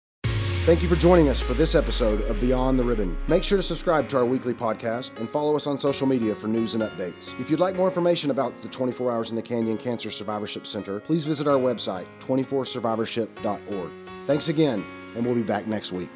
[0.67, 3.17] Thank you for joining us for this episode of Beyond the Ribbon.
[3.29, 6.49] Make sure to subscribe to our weekly podcast and follow us on social media for
[6.49, 7.39] news and updates.
[7.39, 10.99] If you'd like more information about the 24 Hours in the Canyon Cancer Survivorship Center,
[10.99, 13.91] please visit our website, 24survivorship.org.
[14.27, 14.85] Thanks again,
[15.15, 16.11] and we'll be back next week.